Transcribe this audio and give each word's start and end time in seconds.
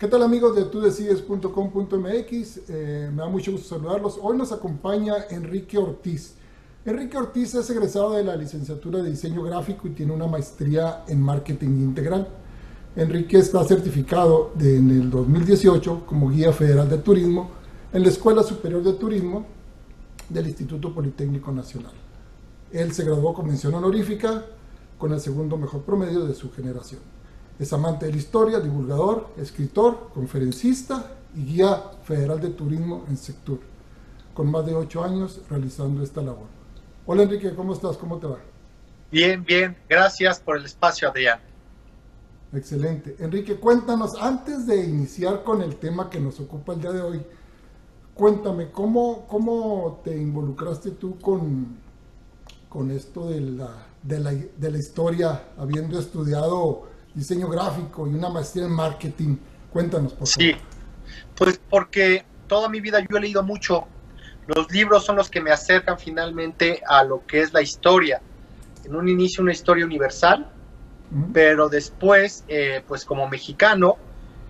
¿Qué 0.00 0.08
tal 0.08 0.22
amigos 0.22 0.56
de 0.56 0.64
tudecides.com.mx? 0.64 2.60
Eh, 2.70 3.10
me 3.12 3.18
da 3.18 3.28
mucho 3.28 3.52
gusto 3.52 3.68
saludarlos. 3.68 4.18
Hoy 4.22 4.34
nos 4.34 4.50
acompaña 4.50 5.26
Enrique 5.28 5.76
Ortiz. 5.76 6.36
Enrique 6.86 7.18
Ortiz 7.18 7.54
es 7.54 7.68
egresado 7.68 8.12
de 8.12 8.24
la 8.24 8.34
licenciatura 8.34 9.02
de 9.02 9.10
diseño 9.10 9.42
gráfico 9.42 9.86
y 9.86 9.90
tiene 9.90 10.14
una 10.14 10.26
maestría 10.26 11.04
en 11.06 11.20
marketing 11.20 11.82
integral. 11.82 12.26
Enrique 12.96 13.36
está 13.36 13.62
certificado 13.62 14.54
en 14.58 14.88
el 14.88 15.10
2018 15.10 16.06
como 16.06 16.30
guía 16.30 16.54
federal 16.54 16.88
de 16.88 16.96
turismo 16.96 17.50
en 17.92 18.02
la 18.02 18.08
Escuela 18.08 18.42
Superior 18.42 18.82
de 18.82 18.94
Turismo 18.94 19.44
del 20.30 20.46
Instituto 20.46 20.94
Politécnico 20.94 21.52
Nacional. 21.52 21.92
Él 22.72 22.94
se 22.94 23.04
graduó 23.04 23.34
con 23.34 23.48
mención 23.48 23.74
honorífica 23.74 24.46
con 24.96 25.12
el 25.12 25.20
segundo 25.20 25.58
mejor 25.58 25.82
promedio 25.82 26.24
de 26.24 26.34
su 26.34 26.50
generación. 26.50 27.19
Es 27.60 27.74
amante 27.74 28.06
de 28.06 28.12
la 28.12 28.16
historia, 28.18 28.58
divulgador, 28.58 29.28
escritor, 29.36 30.08
conferencista 30.14 31.12
y 31.36 31.44
guía 31.44 31.76
federal 32.04 32.40
de 32.40 32.48
turismo 32.48 33.04
en 33.06 33.18
sector, 33.18 33.58
con 34.32 34.50
más 34.50 34.64
de 34.64 34.74
ocho 34.74 35.04
años 35.04 35.42
realizando 35.50 36.02
esta 36.02 36.22
labor. 36.22 36.46
Hola 37.04 37.24
Enrique, 37.24 37.54
¿cómo 37.54 37.74
estás? 37.74 37.98
¿Cómo 37.98 38.16
te 38.16 38.28
va? 38.28 38.38
Bien, 39.12 39.44
bien. 39.44 39.76
Gracias 39.90 40.40
por 40.40 40.56
el 40.56 40.64
espacio, 40.64 41.10
Adrián. 41.10 41.38
Excelente. 42.54 43.16
Enrique, 43.18 43.56
cuéntanos, 43.56 44.14
antes 44.18 44.66
de 44.66 44.82
iniciar 44.82 45.44
con 45.44 45.60
el 45.60 45.76
tema 45.76 46.08
que 46.08 46.18
nos 46.18 46.40
ocupa 46.40 46.72
el 46.72 46.80
día 46.80 46.92
de 46.92 47.02
hoy, 47.02 47.22
cuéntame, 48.14 48.70
¿cómo, 48.70 49.26
cómo 49.28 50.00
te 50.02 50.16
involucraste 50.16 50.92
tú 50.92 51.18
con, 51.18 51.76
con 52.70 52.90
esto 52.90 53.28
de 53.28 53.42
la, 53.42 53.86
de, 54.02 54.18
la, 54.18 54.30
de 54.32 54.70
la 54.70 54.78
historia, 54.78 55.48
habiendo 55.58 55.98
estudiado 55.98 56.88
diseño 57.14 57.48
gráfico 57.48 58.06
y 58.06 58.14
una 58.14 58.28
maestría 58.28 58.64
en 58.66 58.72
marketing. 58.72 59.36
Cuéntanos, 59.72 60.12
por 60.12 60.28
favor. 60.28 60.42
Sí, 60.42 60.56
pues 61.34 61.60
porque 61.68 62.24
toda 62.46 62.68
mi 62.68 62.80
vida 62.80 63.00
yo 63.08 63.16
he 63.16 63.20
leído 63.20 63.42
mucho. 63.42 63.86
Los 64.46 64.70
libros 64.72 65.04
son 65.04 65.16
los 65.16 65.30
que 65.30 65.40
me 65.40 65.50
acercan 65.50 65.98
finalmente 65.98 66.82
a 66.86 67.04
lo 67.04 67.24
que 67.26 67.40
es 67.40 67.52
la 67.52 67.62
historia. 67.62 68.20
En 68.84 68.96
un 68.96 69.08
inicio 69.08 69.42
una 69.42 69.52
historia 69.52 69.84
universal, 69.84 70.50
pero 71.32 71.68
después, 71.68 72.44
eh, 72.48 72.82
pues 72.86 73.04
como 73.04 73.28
mexicano, 73.28 73.96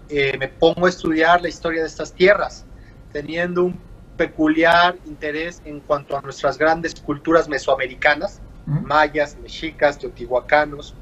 eh, 0.09 0.37
me 0.39 0.49
pongo 0.49 0.87
a 0.87 0.89
estudiar 0.89 1.41
la 1.41 1.49
historia 1.49 1.83
de 1.83 1.87
estas 1.87 2.13
tierras, 2.13 2.65
teniendo 3.13 3.65
un 3.65 3.81
peculiar 4.17 4.97
interés 5.07 5.63
en 5.65 5.81
cuanto 5.81 6.17
a 6.17 6.21
nuestras 6.21 6.59
grandes 6.59 6.95
culturas 7.01 7.49
mesoamericanas, 7.49 8.41
mayas, 8.67 9.37
mexicas, 9.43 9.99
teotihuacanos, 9.99 10.95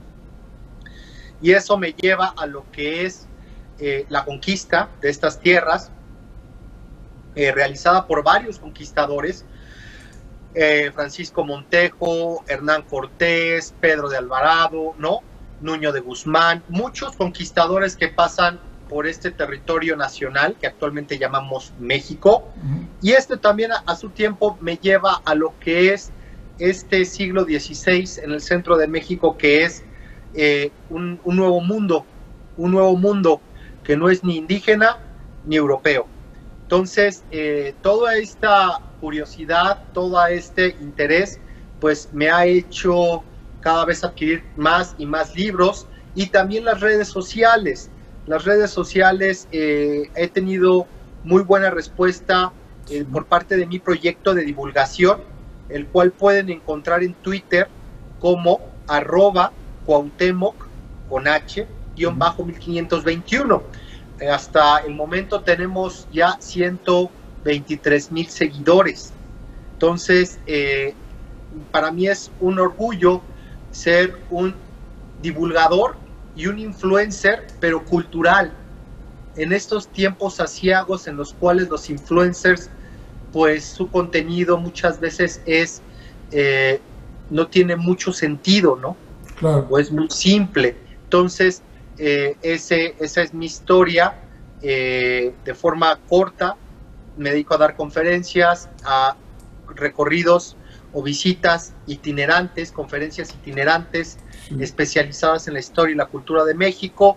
y 1.41 1.53
eso 1.53 1.79
me 1.79 1.93
lleva 1.93 2.35
a 2.37 2.47
lo 2.47 2.71
que 2.71 3.07
es 3.07 3.27
eh, 3.79 4.07
la 4.09 4.25
conquista 4.25 4.89
de 5.01 5.11
estas 5.11 5.41
tierras, 5.41 5.91
eh, 7.35 7.53
realizada 7.53 8.07
por 8.07 8.25
varios 8.25 8.59
conquistadores, 8.59 9.45
eh, 10.55 10.91
Francisco 10.93 11.45
Montejo, 11.45 12.43
Hernán 12.49 12.83
Cortés, 12.83 13.75
Pedro 13.81 14.09
de 14.09 14.17
Alvarado, 14.17 14.95
¿no? 14.99 15.21
Nuño 15.61 15.93
de 15.93 16.01
Guzmán, 16.01 16.65
muchos 16.69 17.15
conquistadores 17.17 17.97
que 17.97 18.09
pasan 18.09 18.59
por 18.89 19.07
este 19.07 19.31
territorio 19.31 19.97
nacional 19.97 20.57
que 20.61 20.67
actualmente 20.67 21.19
llamamos 21.19 21.73
México. 21.79 22.49
Y 23.03 23.13
este 23.13 23.37
también 23.37 23.71
a, 23.73 23.97
su 23.97 24.11
tiempo 24.11 24.57
me 24.61 24.77
lleva 24.77 25.21
a 25.25 25.35
lo 25.35 25.55
que 25.61 25.93
es 25.93 26.11
este 26.59 27.05
siglo 27.05 27.45
XVI 27.45 28.23
en 28.23 28.33
el 28.33 28.41
centro 28.41 28.77
de 28.77 28.89
México, 28.89 29.37
que 29.37 29.65
es 29.65 29.85
eh, 30.35 30.71
un, 30.91 31.21
nuevo 31.25 31.61
mundo, 31.61 32.05
un 32.57 32.73
nuevo 32.73 32.97
mundo 32.97 33.41
que 33.83 33.97
no 33.97 34.09
es 34.09 34.23
ni 34.23 34.37
indígena 34.37 34.99
ni 35.45 35.57
europeo. 35.57 36.07
Entonces, 36.63 37.25
eh, 37.31 37.75
toda 37.83 38.17
esta 38.17 38.81
curiosidad, 39.01 39.83
todo 39.95 40.25
este 40.27 40.77
interés, 40.81 41.41
pues 41.81 42.11
me 42.13 42.31
ha 42.31 42.45
hecho 42.45 43.23
cada 43.61 43.85
vez 43.85 44.05
adquirir 44.05 44.43
más 44.57 44.95
y 44.99 45.07
más 45.07 45.35
libros 45.35 45.87
y 46.15 46.27
también 46.27 46.65
las 46.65 46.81
redes 46.81 47.09
sociales. 47.09 47.91
Las 48.27 48.45
redes 48.45 48.71
sociales 48.71 49.49
eh, 49.53 50.11
he 50.15 50.29
tenido 50.29 50.87
muy 51.25 51.43
buena 51.43 51.71
respuesta 51.71 52.53
por 53.13 53.27
parte 53.27 53.57
de 53.57 53.67
mi 53.67 53.79
proyecto 53.79 54.35
de 54.35 54.45
divulgación, 54.45 55.21
el 55.69 55.87
cual 55.87 56.11
pueden 56.11 56.49
encontrar 56.49 57.03
en 57.03 57.15
Twitter 57.15 57.69
como 58.19 58.61
arroba 58.87 59.53
Cuauhtémoc 59.89 60.69
con 61.09 61.27
H, 61.27 61.67
guion 61.97 62.19
bajo 62.19 62.45
1521. 62.45 63.63
Eh, 64.21 64.29
hasta 64.29 64.81
el 64.81 64.95
momento 64.95 65.41
tenemos 65.41 66.07
ya 66.13 66.37
123 66.39 68.13
mil 68.13 68.29
seguidores. 68.29 69.15
Entonces, 69.73 70.41
eh, 70.45 70.95
para 71.73 71.91
mí 71.91 72.07
es 72.07 72.31
un 72.39 72.59
orgullo 72.59 73.23
ser 73.71 74.15
un 74.29 74.55
divulgador 75.23 75.97
y 76.37 76.49
un 76.49 76.59
influencer, 76.59 77.47
pero 77.59 77.83
cultural. 77.83 78.53
En 79.37 79.55
estos 79.55 79.89
tiempos 79.89 80.39
asiagos 80.39 81.07
en 81.07 81.17
los 81.17 81.33
cuales 81.33 81.71
los 81.71 81.89
influencers, 81.89 82.69
pues 83.33 83.65
su 83.65 83.91
contenido 83.91 84.59
muchas 84.59 85.01
veces 85.01 85.41
es, 85.47 85.81
eh, 86.31 86.79
no 87.31 87.47
tiene 87.47 87.75
mucho 87.77 88.13
sentido, 88.13 88.77
¿no? 88.77 89.08
O 89.43 89.79
es 89.79 89.91
muy 89.91 90.09
simple. 90.11 90.77
Entonces, 91.05 91.63
eh, 91.99 92.37
ese, 92.43 92.95
esa 93.01 93.23
es 93.23 93.35
mi 93.35 93.47
historia. 93.47 94.15
Eh, 94.61 95.35
de 95.45 95.55
forma 95.55 95.99
corta, 96.09 96.57
me 97.17 97.31
dedico 97.31 97.55
a 97.55 97.59
dar 97.59 97.77
conferencias, 97.77 98.69
a 98.85 99.17
recorridos 99.75 100.57
o 100.93 101.03
visitas 101.03 101.75
itinerantes, 101.87 102.73
conferencias 102.73 103.35
itinerantes 103.35 104.19
especializadas 104.59 105.47
en 105.47 105.55
la 105.55 105.61
historia 105.61 105.93
y 105.93 105.97
la 105.97 106.07
cultura 106.07 106.45
de 106.45 106.55
México. 106.55 107.17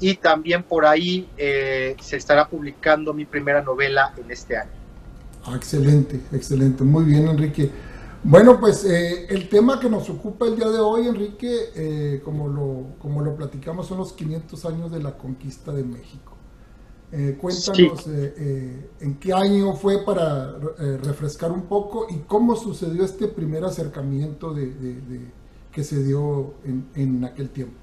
Y 0.00 0.16
también 0.16 0.64
por 0.64 0.84
ahí 0.84 1.28
eh, 1.36 1.96
se 2.00 2.16
estará 2.16 2.48
publicando 2.48 3.14
mi 3.14 3.24
primera 3.24 3.62
novela 3.62 4.12
en 4.16 4.30
este 4.30 4.56
año. 4.56 4.70
Ah, 5.44 5.54
excelente, 5.54 6.20
excelente. 6.32 6.82
Muy 6.82 7.04
bien, 7.04 7.28
Enrique. 7.28 7.70
Bueno, 8.24 8.60
pues 8.60 8.84
eh, 8.84 9.26
el 9.30 9.48
tema 9.48 9.80
que 9.80 9.90
nos 9.90 10.08
ocupa 10.08 10.46
el 10.46 10.54
día 10.54 10.68
de 10.68 10.78
hoy, 10.78 11.08
Enrique, 11.08 11.70
eh, 11.74 12.20
como, 12.24 12.46
lo, 12.46 12.96
como 13.00 13.20
lo 13.20 13.34
platicamos, 13.34 13.88
son 13.88 13.98
los 13.98 14.12
500 14.12 14.64
años 14.64 14.92
de 14.92 15.02
la 15.02 15.18
conquista 15.18 15.72
de 15.72 15.82
México. 15.82 16.36
Eh, 17.10 17.36
cuéntanos 17.38 18.06
en 18.06 19.18
qué 19.20 19.34
año 19.34 19.74
fue 19.74 20.02
para 20.02 20.56
refrescar 21.02 21.52
un 21.52 21.62
poco 21.62 22.06
y 22.08 22.20
cómo 22.20 22.56
sucedió 22.56 23.04
este 23.04 23.28
primer 23.28 23.64
acercamiento 23.64 24.54
de, 24.54 24.72
que 25.72 25.84
se 25.84 26.02
dio 26.02 26.54
en, 26.64 27.24
aquel 27.24 27.50
tiempo. 27.50 27.74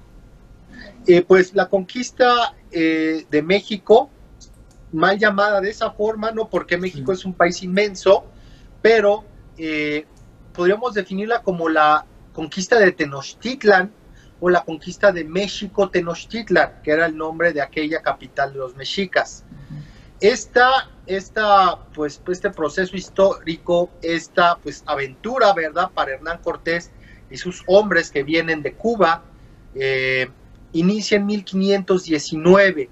pues 1.28 1.54
la 1.54 1.68
conquista 1.68 2.56
de 2.72 3.42
México, 3.44 4.10
mal 4.90 5.16
llamada 5.16 5.60
de 5.60 5.70
esa 5.70 5.92
forma, 5.92 6.32
no 6.32 6.48
porque 6.48 6.76
México 6.76 7.12
es 7.12 7.24
un 7.24 7.34
país 7.34 7.62
inmenso, 7.62 8.24
pero 8.82 9.24
podríamos 10.52 10.94
definirla 10.94 11.42
como 11.42 11.68
la 11.68 12.04
conquista 12.32 12.78
de 12.78 12.92
Tenochtitlan 12.92 13.92
o 14.40 14.48
la 14.48 14.62
conquista 14.64 15.12
de 15.12 15.24
México 15.24 15.90
Tenochtitlan, 15.90 16.80
que 16.82 16.92
era 16.92 17.06
el 17.06 17.16
nombre 17.16 17.52
de 17.52 17.60
aquella 17.60 18.00
capital 18.02 18.52
de 18.52 18.58
los 18.58 18.76
mexicas. 18.76 19.44
Esta, 20.20 20.90
esta, 21.06 21.78
pues, 21.94 22.20
este 22.28 22.50
proceso 22.50 22.96
histórico, 22.96 23.90
esta 24.02 24.56
pues, 24.56 24.82
aventura, 24.86 25.52
¿verdad?, 25.54 25.90
para 25.94 26.12
Hernán 26.12 26.38
Cortés 26.42 26.90
y 27.30 27.36
sus 27.36 27.62
hombres 27.66 28.10
que 28.10 28.22
vienen 28.22 28.62
de 28.62 28.74
Cuba, 28.74 29.22
eh, 29.74 30.28
inicia 30.72 31.16
en 31.16 31.26
1519. 31.26 32.90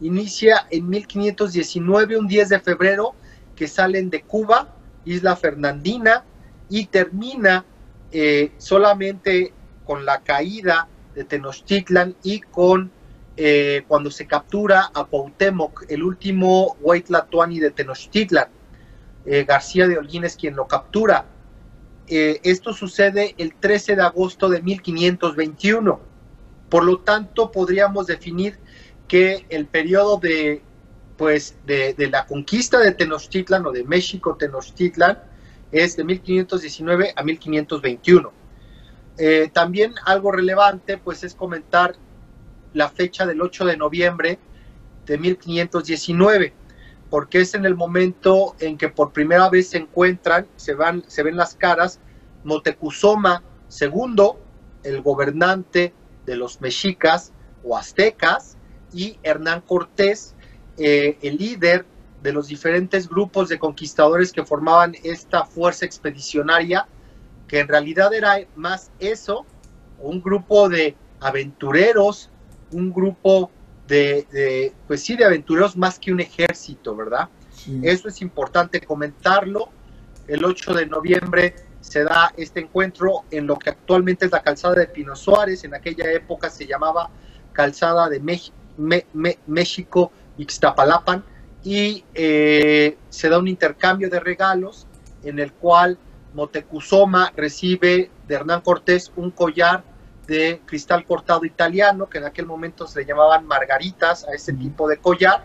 Inicia 0.00 0.66
en 0.70 0.88
1519, 0.88 2.16
un 2.16 2.26
10 2.26 2.48
de 2.48 2.60
febrero, 2.60 3.14
que 3.54 3.68
salen 3.68 4.10
de 4.10 4.22
Cuba, 4.22 4.74
Isla 5.04 5.36
Fernandina, 5.36 6.24
y 6.70 6.86
termina 6.86 7.66
eh, 8.12 8.52
solamente 8.56 9.52
con 9.84 10.06
la 10.06 10.20
caída 10.22 10.88
de 11.14 11.24
Tenochtitlan 11.24 12.16
y 12.22 12.40
con 12.40 12.90
eh, 13.36 13.82
cuando 13.88 14.10
se 14.10 14.26
captura 14.26 14.90
a 14.94 15.04
Cuauhtémoc, 15.04 15.84
el 15.88 16.02
último 16.02 16.76
Huaytlatuani 16.80 17.58
de 17.58 17.70
Tenochtitlan. 17.72 18.48
Eh, 19.26 19.44
García 19.44 19.86
de 19.86 19.98
Holguín 19.98 20.24
es 20.24 20.36
quien 20.36 20.56
lo 20.56 20.66
captura. 20.66 21.26
esto 22.06 22.72
sucede 22.72 23.34
el 23.38 23.54
13 23.54 23.96
de 23.96 24.02
agosto 24.02 24.48
de 24.48 24.62
1521. 24.62 26.00
Por 26.68 26.84
lo 26.84 26.98
tanto, 26.98 27.52
podríamos 27.52 28.06
definir 28.06 28.58
que 29.06 29.46
el 29.48 29.66
periodo 29.66 30.18
de, 30.18 30.62
pues, 31.16 31.56
de, 31.66 31.94
de 31.94 32.10
la 32.10 32.26
conquista 32.26 32.78
de 32.78 32.92
Tenochtitlan 32.92 33.64
o 33.66 33.72
de 33.72 33.84
México 33.84 34.36
Tenochtitlan 34.36 35.29
es 35.72 35.96
de 35.96 36.04
1519 36.04 37.12
a 37.14 37.22
1521. 37.22 38.32
Eh, 39.18 39.50
también 39.52 39.94
algo 40.06 40.32
relevante 40.32 40.96
pues 40.96 41.22
es 41.24 41.34
comentar 41.34 41.94
la 42.72 42.88
fecha 42.88 43.26
del 43.26 43.42
8 43.42 43.66
de 43.66 43.76
noviembre 43.76 44.38
de 45.06 45.18
1519, 45.18 46.52
porque 47.10 47.40
es 47.40 47.54
en 47.54 47.64
el 47.64 47.74
momento 47.74 48.54
en 48.60 48.78
que 48.78 48.88
por 48.88 49.12
primera 49.12 49.48
vez 49.50 49.70
se 49.70 49.78
encuentran, 49.78 50.46
se, 50.56 50.74
van, 50.74 51.04
se 51.08 51.22
ven 51.22 51.36
las 51.36 51.54
caras, 51.54 52.00
Motecuzoma 52.44 53.42
II, 53.80 54.30
el 54.84 55.02
gobernante 55.02 55.92
de 56.26 56.36
los 56.36 56.60
mexicas 56.60 57.32
o 57.64 57.76
aztecas, 57.76 58.56
y 58.92 59.18
Hernán 59.22 59.60
Cortés, 59.60 60.34
eh, 60.78 61.18
el 61.22 61.36
líder 61.36 61.84
de 62.22 62.32
los 62.32 62.48
diferentes 62.48 63.08
grupos 63.08 63.48
de 63.48 63.58
conquistadores 63.58 64.32
que 64.32 64.44
formaban 64.44 64.94
esta 65.02 65.44
fuerza 65.44 65.86
expedicionaria, 65.86 66.86
que 67.48 67.60
en 67.60 67.68
realidad 67.68 68.12
era 68.12 68.38
más 68.56 68.90
eso, 68.98 69.46
un 69.98 70.22
grupo 70.22 70.68
de 70.68 70.94
aventureros, 71.20 72.30
un 72.72 72.92
grupo 72.92 73.50
de, 73.88 74.72
pues 74.86 75.02
sí, 75.02 75.16
de 75.16 75.24
aventureros 75.24 75.76
más 75.76 75.98
que 75.98 76.12
un 76.12 76.20
ejército, 76.20 76.94
¿verdad? 76.94 77.28
Eso 77.82 78.08
es 78.08 78.22
importante 78.22 78.80
comentarlo. 78.80 79.68
El 80.28 80.44
8 80.44 80.74
de 80.74 80.86
noviembre 80.86 81.56
se 81.80 82.04
da 82.04 82.32
este 82.36 82.60
encuentro 82.60 83.24
en 83.30 83.46
lo 83.46 83.58
que 83.58 83.70
actualmente 83.70 84.26
es 84.26 84.32
la 84.32 84.42
calzada 84.42 84.74
de 84.74 84.86
Pino 84.86 85.16
Suárez, 85.16 85.64
en 85.64 85.74
aquella 85.74 86.12
época 86.12 86.50
se 86.50 86.66
llamaba 86.66 87.10
calzada 87.52 88.08
de 88.08 88.20
México 89.46 90.12
Ixtapalapan, 90.38 91.24
y 91.62 92.04
eh, 92.14 92.96
se 93.08 93.28
da 93.28 93.38
un 93.38 93.48
intercambio 93.48 94.08
de 94.08 94.20
regalos 94.20 94.86
en 95.22 95.38
el 95.38 95.52
cual 95.52 95.98
Motecuzoma 96.32 97.32
recibe 97.36 98.10
de 98.26 98.34
Hernán 98.34 98.60
Cortés 98.60 99.12
un 99.16 99.30
collar 99.30 99.84
de 100.26 100.62
cristal 100.64 101.04
cortado 101.04 101.44
italiano, 101.44 102.08
que 102.08 102.18
en 102.18 102.24
aquel 102.24 102.46
momento 102.46 102.86
se 102.86 103.00
le 103.00 103.06
llamaban 103.06 103.44
margaritas 103.46 104.26
a 104.28 104.32
ese 104.32 104.52
tipo 104.52 104.88
de 104.88 104.98
collar, 104.98 105.44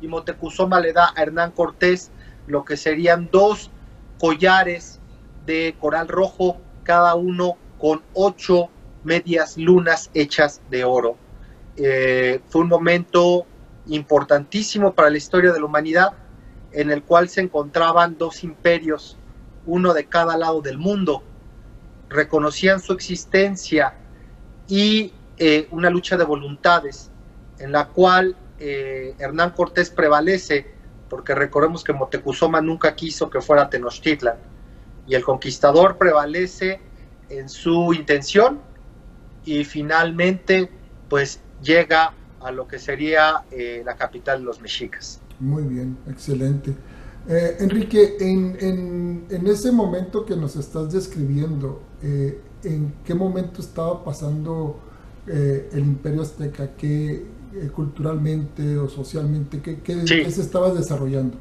y 0.00 0.08
Motecuzoma 0.08 0.78
le 0.78 0.92
da 0.92 1.12
a 1.16 1.22
Hernán 1.22 1.52
Cortés 1.52 2.10
lo 2.46 2.64
que 2.64 2.76
serían 2.76 3.30
dos 3.32 3.70
collares 4.20 5.00
de 5.46 5.74
coral 5.80 6.08
rojo, 6.08 6.58
cada 6.82 7.14
uno 7.14 7.56
con 7.78 8.02
ocho 8.12 8.68
medias 9.04 9.56
lunas 9.56 10.10
hechas 10.12 10.60
de 10.70 10.84
oro. 10.84 11.16
Eh, 11.76 12.40
fue 12.48 12.62
un 12.62 12.68
momento 12.68 13.46
importantísimo 13.88 14.94
para 14.94 15.10
la 15.10 15.16
historia 15.16 15.52
de 15.52 15.60
la 15.60 15.66
humanidad, 15.66 16.12
en 16.72 16.90
el 16.90 17.02
cual 17.02 17.28
se 17.28 17.40
encontraban 17.40 18.18
dos 18.18 18.44
imperios, 18.44 19.16
uno 19.64 19.94
de 19.94 20.06
cada 20.06 20.36
lado 20.36 20.60
del 20.60 20.78
mundo, 20.78 21.22
reconocían 22.08 22.80
su 22.80 22.92
existencia 22.92 23.94
y 24.68 25.12
eh, 25.38 25.68
una 25.70 25.90
lucha 25.90 26.16
de 26.16 26.24
voluntades, 26.24 27.10
en 27.58 27.72
la 27.72 27.88
cual 27.88 28.36
eh, 28.58 29.14
Hernán 29.18 29.50
Cortés 29.50 29.90
prevalece, 29.90 30.74
porque 31.08 31.34
recordemos 31.34 31.84
que 31.84 31.92
Motecuzoma 31.92 32.60
nunca 32.60 32.94
quiso 32.94 33.30
que 33.30 33.40
fuera 33.40 33.70
Tenochtitlan, 33.70 34.36
y 35.06 35.14
el 35.14 35.24
conquistador 35.24 35.98
prevalece 35.98 36.80
en 37.28 37.48
su 37.48 37.92
intención 37.92 38.60
y 39.44 39.64
finalmente 39.64 40.70
pues 41.08 41.40
llega 41.62 42.12
a 42.40 42.50
lo 42.50 42.66
que 42.66 42.78
sería 42.78 43.44
eh, 43.50 43.82
la 43.84 43.96
capital 43.96 44.40
de 44.40 44.44
los 44.44 44.60
mexicas. 44.60 45.20
Muy 45.40 45.64
bien, 45.64 45.96
excelente. 46.08 46.74
Eh, 47.28 47.56
Enrique, 47.60 48.16
en, 48.20 49.26
en, 49.28 49.46
ese 49.46 49.72
momento 49.72 50.24
que 50.24 50.36
nos 50.36 50.54
estás 50.56 50.92
describiendo, 50.92 51.82
eh, 52.02 52.40
¿en 52.62 52.94
qué 53.04 53.14
momento 53.14 53.60
estaba 53.60 54.04
pasando 54.04 54.80
el 55.26 55.80
imperio 55.80 56.22
azteca? 56.22 56.70
¿Qué 56.76 57.26
culturalmente 57.74 58.78
o 58.78 58.88
socialmente, 58.88 59.60
qué, 59.60 59.80
qué, 59.80 60.06
se 60.06 60.40
estaba 60.40 60.72
desarrollando? 60.72 61.36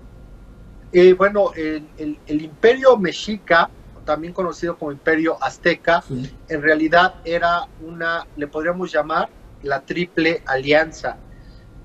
bueno, 1.17 1.51
el, 1.55 1.85
el, 2.25 2.41
imperio 2.41 2.97
mexica, 2.97 3.69
también 4.05 4.33
conocido 4.33 4.77
como 4.77 4.91
imperio 4.91 5.37
azteca, 5.43 6.03
en 6.47 6.61
realidad 6.61 7.15
era 7.25 7.67
una, 7.85 8.25
le 8.37 8.47
podríamos 8.47 8.91
llamar, 8.91 9.29
la 9.65 9.81
Triple 9.81 10.41
Alianza, 10.45 11.17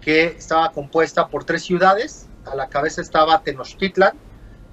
que 0.01 0.27
estaba 0.27 0.71
compuesta 0.73 1.29
por 1.29 1.45
tres 1.45 1.63
ciudades. 1.65 2.29
A 2.45 2.55
la 2.55 2.69
cabeza 2.69 3.03
estaba 3.03 3.43
Tenochtitlan, 3.43 4.13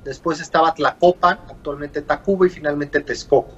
después 0.03 0.39
estaba 0.39 0.73
Tlacopan, 0.73 1.39
actualmente 1.49 2.01
Tacuba 2.01 2.45
y 2.47 2.49
finalmente 2.49 3.01
Texcoco. 3.01 3.57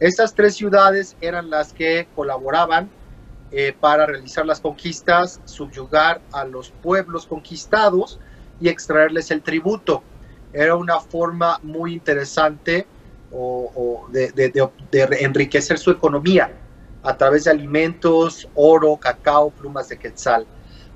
Estas 0.00 0.34
tres 0.34 0.54
ciudades 0.54 1.16
eran 1.20 1.50
las 1.50 1.72
que 1.72 2.08
colaboraban 2.14 2.90
eh, 3.50 3.74
para 3.78 4.06
realizar 4.06 4.44
las 4.44 4.60
conquistas, 4.60 5.40
subyugar 5.44 6.20
a 6.32 6.44
los 6.44 6.70
pueblos 6.70 7.26
conquistados 7.26 8.18
y 8.60 8.68
extraerles 8.68 9.30
el 9.30 9.42
tributo. 9.42 10.02
Era 10.52 10.76
una 10.76 11.00
forma 11.00 11.58
muy 11.62 11.92
interesante 11.92 12.86
de 14.12 14.52
enriquecer 15.20 15.78
su 15.78 15.90
economía 15.90 16.52
a 17.04 17.16
través 17.16 17.44
de 17.44 17.50
alimentos, 17.50 18.48
oro, 18.54 18.96
cacao, 18.96 19.50
plumas 19.50 19.90
de 19.90 19.98
quetzal. 19.98 20.46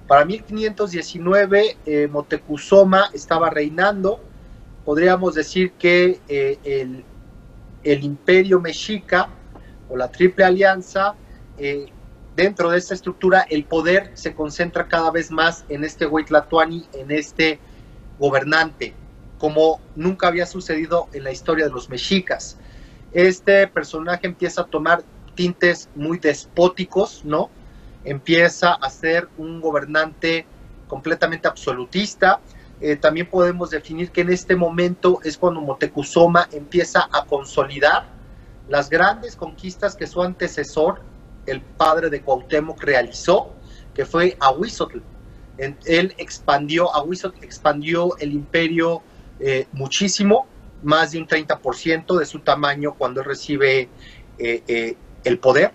Para 0.07 0.25
1519, 0.25 1.77
eh, 1.85 2.09
Motecuzoma 2.09 3.11
estaba 3.13 3.51
reinando. 3.51 4.19
Podríamos 4.87 5.35
decir 5.35 5.73
que 5.73 6.19
eh, 6.29 6.59
el, 6.65 7.05
el, 7.85 8.05
imperio 8.05 8.59
mexica 8.59 9.29
o 9.91 9.99
la 9.99 10.11
Triple 10.11 10.47
Alianza, 10.47 11.15
eh, 11.59 11.93
dentro 12.35 12.71
de 12.71 12.79
esta 12.79 12.95
estructura, 12.95 13.43
el 13.51 13.67
poder 13.67 14.11
se 14.15 14.35
concentra 14.35 14.89
cada 14.89 15.11
vez 15.11 15.31
más 15.31 15.67
en 15.69 15.85
este 15.85 16.07
Huitlatuani, 16.07 16.89
en 16.95 17.11
este 17.11 17.61
gobernante, 18.19 18.95
como 19.37 19.79
nunca 19.95 20.29
había 20.29 20.47
sucedido 20.47 21.09
en 21.13 21.25
la 21.25 21.33
historia 21.33 21.67
de 21.67 21.71
los 21.71 21.91
mexicas. 21.91 22.57
Este 23.13 23.67
personaje 23.67 24.27
empieza 24.27 24.63
a 24.63 24.65
tomar 24.65 25.03
tintes 25.38 25.88
muy 25.94 26.19
despóticos, 26.19 27.25
¿no? 27.25 27.49
Empieza 28.02 28.73
a 28.73 28.90
ser 28.90 29.29
un 29.38 29.61
gobernante 29.61 30.44
completamente 30.88 31.46
absolutista. 31.46 32.40
Eh, 32.81 32.96
también 32.96 33.31
podemos 33.31 33.70
definir 33.70 34.11
que 34.11 34.23
en 34.23 34.32
este 34.32 34.56
momento 34.56 35.20
es 35.23 35.38
cuando 35.38 35.61
Motecuzoma 35.61 36.49
empieza 36.50 37.08
a 37.12 37.25
consolidar 37.25 38.06
las 38.69 38.90
grandes 38.90 39.37
conquistas 39.37 39.94
que 39.94 40.08
su 40.08 40.20
antecesor, 40.25 41.02
el 41.46 41.61
padre 41.61 42.11
de 42.11 42.20
Cuauhtémoc, 42.20 42.82
realizó, 42.82 43.52
que 43.94 44.05
fue 44.05 44.37
Ahuizotl. 44.40 44.99
Él 45.56 46.14
expandió, 46.18 46.92
Ahuizotl 46.92 47.45
expandió 47.45 48.18
el 48.18 48.33
imperio 48.33 49.02
eh, 49.38 49.68
muchísimo, 49.71 50.49
más 50.83 51.12
de 51.12 51.18
un 51.18 51.28
30% 51.28 52.18
de 52.18 52.26
su 52.26 52.40
tamaño 52.40 52.95
cuando 52.95 53.23
recibe 53.23 53.88
eh, 54.38 54.97
el 55.25 55.39
poder. 55.39 55.73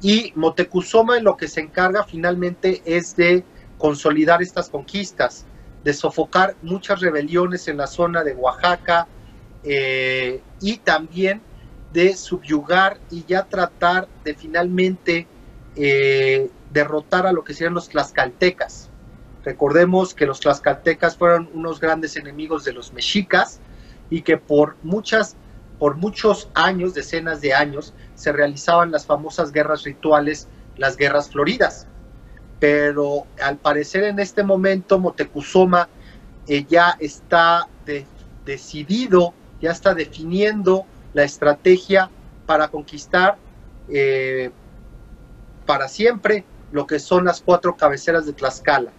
Y 0.00 0.32
Motecuzoma 0.34 1.16
en 1.18 1.24
lo 1.24 1.36
que 1.36 1.48
se 1.48 1.60
encarga 1.60 2.04
finalmente 2.04 2.82
es 2.84 3.16
de 3.16 3.44
consolidar 3.78 4.42
estas 4.42 4.68
conquistas, 4.68 5.46
de 5.82 5.92
sofocar 5.92 6.56
muchas 6.62 7.00
rebeliones 7.00 7.68
en 7.68 7.76
la 7.76 7.86
zona 7.86 8.22
de 8.22 8.34
Oaxaca 8.34 9.06
eh, 9.62 10.42
y 10.60 10.78
también 10.78 11.40
de 11.92 12.16
subyugar 12.16 12.98
y 13.10 13.24
ya 13.24 13.44
tratar 13.44 14.08
de 14.24 14.34
finalmente 14.34 15.26
eh, 15.76 16.50
derrotar 16.72 17.26
a 17.26 17.32
lo 17.32 17.44
que 17.44 17.54
serían 17.54 17.74
los 17.74 17.88
tlaxcaltecas. 17.88 18.90
Recordemos 19.44 20.14
que 20.14 20.26
los 20.26 20.40
tlaxcaltecas 20.40 21.16
fueron 21.16 21.48
unos 21.54 21.80
grandes 21.80 22.16
enemigos 22.16 22.64
de 22.64 22.72
los 22.72 22.92
mexicas 22.92 23.60
y 24.10 24.22
que 24.22 24.38
por 24.38 24.76
muchas 24.82 25.36
por 25.78 25.96
muchos 25.96 26.50
años, 26.54 26.94
decenas 26.94 27.40
de 27.40 27.52
años, 27.52 27.94
se 28.14 28.32
realizaban 28.32 28.90
las 28.90 29.06
famosas 29.06 29.52
guerras 29.52 29.84
rituales, 29.84 30.48
las 30.76 30.96
guerras 30.96 31.30
floridas. 31.30 31.86
Pero 32.60 33.26
al 33.42 33.56
parecer 33.58 34.04
en 34.04 34.18
este 34.18 34.42
momento 34.42 34.98
Motecuzoma 34.98 35.88
eh, 36.46 36.64
ya 36.68 36.96
está 36.98 37.68
decidido, 38.44 39.34
ya 39.60 39.70
está 39.70 39.94
definiendo 39.94 40.86
la 41.12 41.24
estrategia 41.24 42.10
para 42.46 42.68
conquistar 42.68 43.38
eh, 43.88 44.50
para 45.66 45.88
siempre 45.88 46.44
lo 46.72 46.86
que 46.86 46.98
son 46.98 47.24
las 47.24 47.40
cuatro 47.40 47.76
cabeceras 47.76 48.26
de 48.26 48.32
Tlaxcala, 48.32 48.92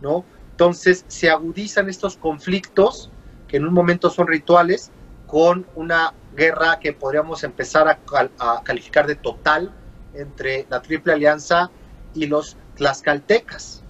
¿no? 0.00 0.24
Entonces 0.50 1.04
se 1.08 1.30
agudizan 1.30 1.88
estos 1.88 2.16
conflictos, 2.16 3.10
que 3.48 3.56
en 3.56 3.66
un 3.66 3.74
momento 3.74 4.10
son 4.10 4.28
rituales, 4.28 4.90
con 5.26 5.66
una 5.74 6.14
guerra 6.34 6.78
que 6.80 6.92
podríamos 6.92 7.44
empezar 7.44 7.88
a, 7.88 8.62
calificar 8.62 9.06
de 9.06 9.14
total 9.16 9.72
entre 10.14 10.66
la 10.68 10.82
Triple 10.82 11.12
Alianza 11.12 11.70
y 12.14 12.26
los 12.26 12.56
tlaxcaltecas. 12.76 13.82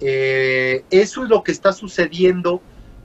Eh, 0.00 0.84
eso 0.90 1.24
es 1.24 1.30
lo 1.30 1.42
que 1.42 1.52
está 1.52 1.72
sucediendo 1.72 2.60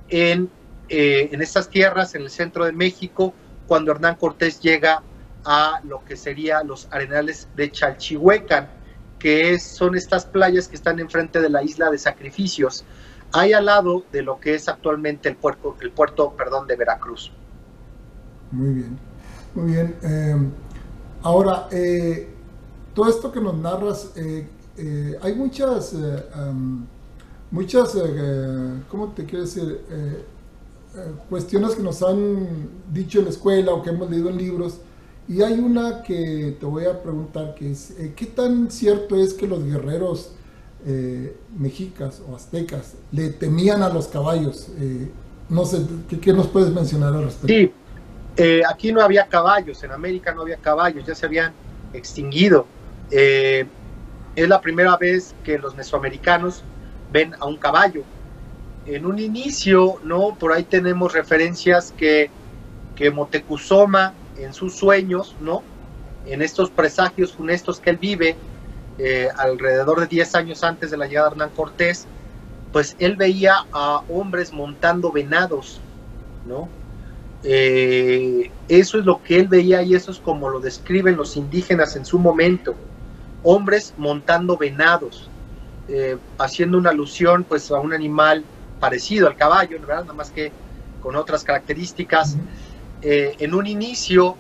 en, 0.10 0.50
eh, 0.90 1.30
en 1.32 1.42
estas 1.42 1.70
tierras, 1.70 2.16
en 2.16 2.24
el 2.24 2.30
centro 2.30 2.66
de 2.66 2.74
México, 2.74 3.34
cuando 3.68 3.92
Hernán 3.92 4.16
Cortés 4.16 4.60
llega 4.60 5.02
a 5.46 5.80
lo 5.84 6.04
que 6.04 6.16
serían 6.16 6.68
los 6.68 6.88
arenales 6.92 7.48
de 7.56 7.72
Chalchihuecan, 7.72 8.70
que 9.18 9.60
son 9.60 9.96
estas 9.96 10.26
playas 10.26 10.68
que 10.68 10.76
están 10.76 11.00
enfrente 11.00 11.40
de 11.40 11.50
la 11.50 11.64
isla 11.64 11.90
de 11.90 11.98
sacrificios, 11.98 12.84
ahí 13.32 13.54
al 13.54 13.66
lado 13.66 14.04
de 14.12 14.24
lo 14.24 14.40
que 14.40 14.56
es 14.56 14.68
actualmente 14.68 15.30
el 15.30 15.36
puerto, 15.36 15.78
el 15.82 15.92
puerto 15.92 16.36
perdón, 16.36 16.68
de 16.68 16.76
Veracruz. 16.76 17.32
Muy 18.51 18.74
bien, 18.74 18.98
muy 19.55 19.72
bien. 19.72 19.96
Eh, 20.03 20.36
ahora, 21.24 21.67
eh, 21.72 22.29
todo 22.93 23.10
esto 23.10 23.31
que 23.31 23.39
nos 23.39 23.55
narras, 23.55 24.12
eh, 24.15 24.48
hay 25.22 25.36
muchas, 25.36 25.96
muchas, 27.51 27.98
¿cómo 28.89 29.10
te 29.10 29.25
quiero 29.25 29.46
decir? 29.46 29.81
cuestiones 31.29 31.75
que 31.75 31.84
nos 31.84 32.01
han 32.01 32.48
dicho 32.91 33.20
en 33.20 33.25
la 33.25 33.31
escuela 33.31 33.74
o 33.74 33.84
que 33.84 33.91
hemos 33.91 34.10
leído 34.10 34.29
en 34.29 34.38
libros. 34.38 34.79
Y 35.27 35.41
hay 35.41 35.60
una 35.60 36.01
que 36.01 36.58
te 36.60 36.65
voy 36.65 36.86
a 36.86 37.01
preguntar, 37.01 37.53
que 37.55 37.72
es, 37.72 37.93
¿qué 38.15 38.25
tan 38.25 38.72
cierto 38.72 39.15
es 39.15 39.34
que 39.34 39.48
los 39.48 39.63
guerreros 39.63 40.31
eh, 40.84 41.38
mexicas 41.60 42.24
o 42.27 42.36
aztecas 42.36 42.93
le 43.12 43.29
temían 43.29 43.84
a 43.84 43.89
los 43.89 44.08
caballos. 44.08 44.67
Eh, 44.79 45.12
no 45.48 45.63
sé, 45.63 45.86
¿qué, 46.20 46.34
nos 46.34 46.48
puedes 46.48 46.74
mencionar 46.74 47.13
al 47.13 47.25
respecto? 47.25 47.48
Sí, 47.48 47.72
eh, 48.38 48.62
aquí 48.70 48.92
no 48.92 49.02
había 49.02 49.28
caballos, 49.28 49.84
en 49.84 49.92
América 49.92 50.34
no 50.34 50.42
había 50.42 50.58
caballos, 50.58 51.06
ya 51.06 51.16
se 51.16 51.26
habían 51.26 51.54
extinguido. 51.94 52.66
es 53.10 53.68
la 54.36 54.62
primera 54.62 54.96
vez 54.98 55.36
que 55.44 55.58
los 55.58 55.76
mesoamericanos 55.76 56.64
ven 57.12 57.34
a 57.40 57.46
un 57.46 57.58
caballo. 57.58 58.04
En 58.86 59.06
un 59.06 59.20
inicio, 59.20 60.00
¿no? 60.04 60.36
Por 60.40 60.54
ahí 60.54 60.64
tenemos 60.64 61.14
referencias 61.14 61.94
que, 61.98 62.30
que 62.96 63.12
Motecuzoma 63.12 64.14
en 64.38 64.54
sus 64.54 64.76
sueños, 64.76 65.36
¿no? 65.40 65.62
En 66.26 66.42
estos 66.42 66.70
presagios 66.70 67.34
funestos 67.34 67.80
que 67.80 67.92
él 67.92 67.98
vive, 67.98 68.36
eh, 68.98 69.30
alrededor 69.38 70.00
de 70.00 70.08
10 70.08 70.36
años 70.36 70.64
antes 70.64 70.92
de 70.92 70.98
la 70.98 71.08
llegada 71.08 71.30
de 71.30 71.34
Hernán 71.34 71.50
Cortés, 71.56 72.08
pues 72.72 72.96
él 73.00 73.16
veía 73.16 73.66
a 73.72 74.04
hombres 74.10 74.54
montando 74.54 75.12
venados, 75.12 75.82
¿no? 76.48 76.70
Eh, 77.44 78.52
eso 78.68 79.00
es 79.00 79.06
lo 79.06 79.22
que 79.24 79.40
él 79.40 79.48
veía 79.48 79.82
y 79.82 79.96
eso 79.96 80.12
es 80.12 80.20
como 80.20 80.50
lo 80.50 80.60
describen 80.60 81.18
los 81.18 81.38
indígenas 81.38 81.96
en 81.96 82.06
su 82.06 82.20
momento, 82.20 82.76
hombres 83.44 83.94
montando 83.98 84.58
venados, 84.58 85.30
eh, 85.88 86.18
haciendo 86.38 86.78
una 86.78 86.92
alusión 86.92 87.44
pues 87.44 87.72
a 87.72 87.80
un 87.80 87.94
animal 87.94 88.44
parecido 88.80 89.28
al 89.28 89.36
caballo. 89.36 89.80
Nada 89.80 90.14
más 90.14 90.30
que 90.32 90.52
con 91.02 91.16
otras 91.16 91.44
características. 91.44 92.38
en 93.04 93.56
un 93.56 93.66
inicio, 93.66 94.38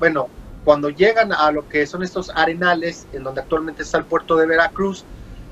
bueno, 0.00 0.28
cuando 0.64 0.90
llegan 0.90 1.32
a 1.32 1.50
lo 1.50 1.68
que 1.68 1.86
son 1.86 2.02
estos 2.02 2.30
arenales, 2.34 3.06
en 3.12 3.22
donde 3.22 3.40
actualmente 3.40 3.82
está 3.82 3.96
el 3.96 4.04
puerto 4.04 4.36
de 4.36 4.44
Veracruz, 4.46 5.04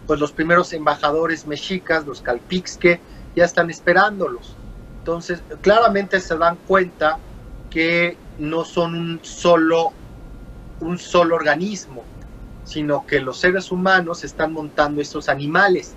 pues 0.06 0.20
los 0.20 0.30
primeros 0.30 0.72
embajadores 0.72 1.46
mexicas, 1.46 2.06
los 2.06 2.20
calpixque, 2.20 3.00
ya 3.34 3.44
están 3.44 3.70
esperándolos. 3.70 4.56
Entonces, 5.06 5.40
claramente 5.60 6.20
se 6.20 6.36
dan 6.36 6.58
cuenta 6.66 7.20
que 7.70 8.16
no 8.40 8.64
son 8.64 8.96
un 8.96 9.20
solo, 9.22 9.92
un 10.80 10.98
solo 10.98 11.36
organismo, 11.36 12.02
sino 12.64 13.06
que 13.06 13.20
los 13.20 13.38
seres 13.38 13.70
humanos 13.70 14.24
están 14.24 14.52
montando 14.52 15.00
estos 15.00 15.28
animales 15.28 15.94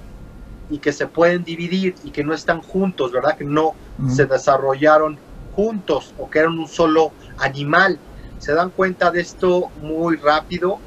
y 0.69 0.77
que 0.77 0.93
se 0.93 1.07
pueden 1.07 1.43
dividir 1.43 1.95
y 2.03 2.11
que 2.11 2.23
no 2.23 2.35
están 2.35 2.61
juntos, 2.61 3.11
¿verdad? 3.11 3.35
Que 3.35 3.45
no 3.45 3.73
se 4.07 4.27
desarrollaron 4.27 5.17
juntos 5.55 6.13
o 6.19 6.29
que 6.29 6.37
eran 6.37 6.59
un 6.59 6.67
solo 6.67 7.11
animal 7.39 7.97
se 8.37 8.53
dan 8.53 8.69
cuenta 8.69 9.09
de 9.09 9.21
esto 9.21 9.71
muy 9.81 10.17
rápido. 10.17 10.77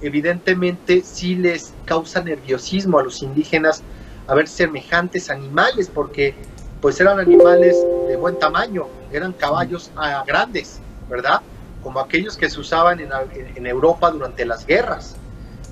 Evidentemente 0.00 1.02
sí 1.02 1.34
les 1.34 1.74
causa 1.84 2.22
nerviosismo 2.22 3.00
a 3.00 3.02
los 3.02 3.22
indígenas 3.22 3.82
a 4.28 4.34
ver 4.36 4.46
semejantes 4.46 5.30
animales, 5.30 5.90
porque 5.92 6.34
pues 6.80 7.00
eran 7.00 7.18
animales 7.18 7.86
de 8.06 8.16
buen 8.16 8.36
tamaño, 8.36 8.86
eran 9.12 9.32
caballos 9.32 9.90
ah, 9.96 10.24
grandes, 10.26 10.80
¿verdad? 11.08 11.40
Como 11.82 12.00
aquellos 12.00 12.36
que 12.36 12.50
se 12.50 12.60
usaban 12.60 13.00
en, 13.00 13.66
Europa 13.66 14.10
durante 14.10 14.44
las 14.44 14.66
guerras. 14.66 15.16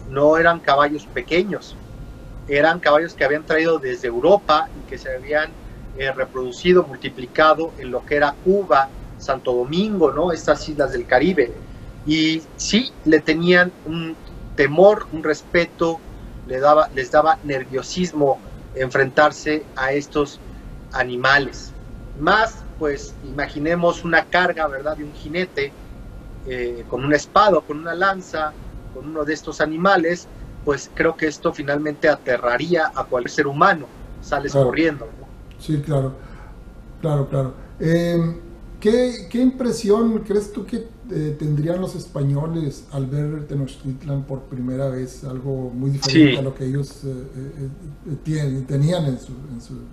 No 0.08 0.36
eran 0.36 0.60
caballos 0.60 1.06
pequeños, 1.06 1.76
eran 2.46 2.78
caballos 2.78 3.14
que 3.14 3.24
habían 3.24 3.44
traído 3.44 3.78
desde 3.78 4.08
Europa 4.08 4.68
y 4.78 4.88
que 4.88 4.98
se 4.98 5.14
habían 5.14 5.50
eh, 5.96 6.12
reproducido, 6.12 6.84
multiplicado 6.84 7.72
en 7.78 7.90
lo 7.90 8.04
que 8.04 8.16
era 8.16 8.34
Cuba, 8.44 8.88
Santo 9.18 9.52
Domingo, 9.52 10.12
¿no? 10.12 10.32
Estas 10.32 10.68
islas 10.68 10.92
del 10.92 11.06
Caribe. 11.06 11.52
Y 12.06 12.42
sí, 12.56 12.92
le 13.04 13.20
tenían 13.20 13.72
un 13.86 14.14
temor, 14.56 15.06
un 15.12 15.22
respeto, 15.22 16.00
le 16.46 16.60
daba, 16.60 16.90
les 16.94 17.10
daba 17.10 17.38
nerviosismo 17.42 18.38
enfrentarse 18.74 19.64
a 19.76 19.92
estos 19.92 20.40
animales. 20.94 21.72
Más, 22.18 22.62
pues, 22.78 23.14
imaginemos 23.24 24.04
una 24.04 24.24
carga, 24.24 24.66
¿verdad?, 24.68 24.96
de 24.96 25.04
un 25.04 25.12
jinete 25.12 25.72
eh, 26.46 26.84
con 26.88 27.04
una 27.04 27.16
espada, 27.16 27.60
con 27.60 27.78
una 27.78 27.94
lanza, 27.94 28.52
con 28.94 29.08
uno 29.08 29.24
de 29.24 29.34
estos 29.34 29.60
animales, 29.60 30.28
pues 30.64 30.90
creo 30.94 31.16
que 31.16 31.26
esto 31.26 31.52
finalmente 31.52 32.08
aterraría 32.08 32.92
a 32.94 33.04
cualquier 33.04 33.30
ser 33.30 33.46
humano. 33.46 33.86
Sales 34.22 34.52
corriendo. 34.52 35.06
Sí, 35.58 35.82
claro, 35.82 36.14
claro, 37.00 37.28
claro. 37.28 37.54
Eh, 37.80 38.40
¿Qué, 38.84 39.40
impresión 39.40 40.18
crees 40.24 40.52
tú 40.52 40.66
que 40.66 40.86
eh, 41.10 41.36
tendrían 41.38 41.80
los 41.80 41.94
españoles 41.94 42.86
al 42.92 43.06
ver 43.06 43.46
Tenochtitlan 43.46 44.24
por 44.24 44.42
primera 44.42 44.90
vez? 44.90 45.24
Algo 45.24 45.70
muy 45.70 45.88
diferente 45.88 46.38
a 46.38 46.42
lo 46.42 46.54
que 46.54 46.66
ellos 46.66 47.02
eh, 47.04 47.70
eh, 48.26 48.64
tenían 48.68 49.06
en 49.06 49.18
su... 49.18 49.32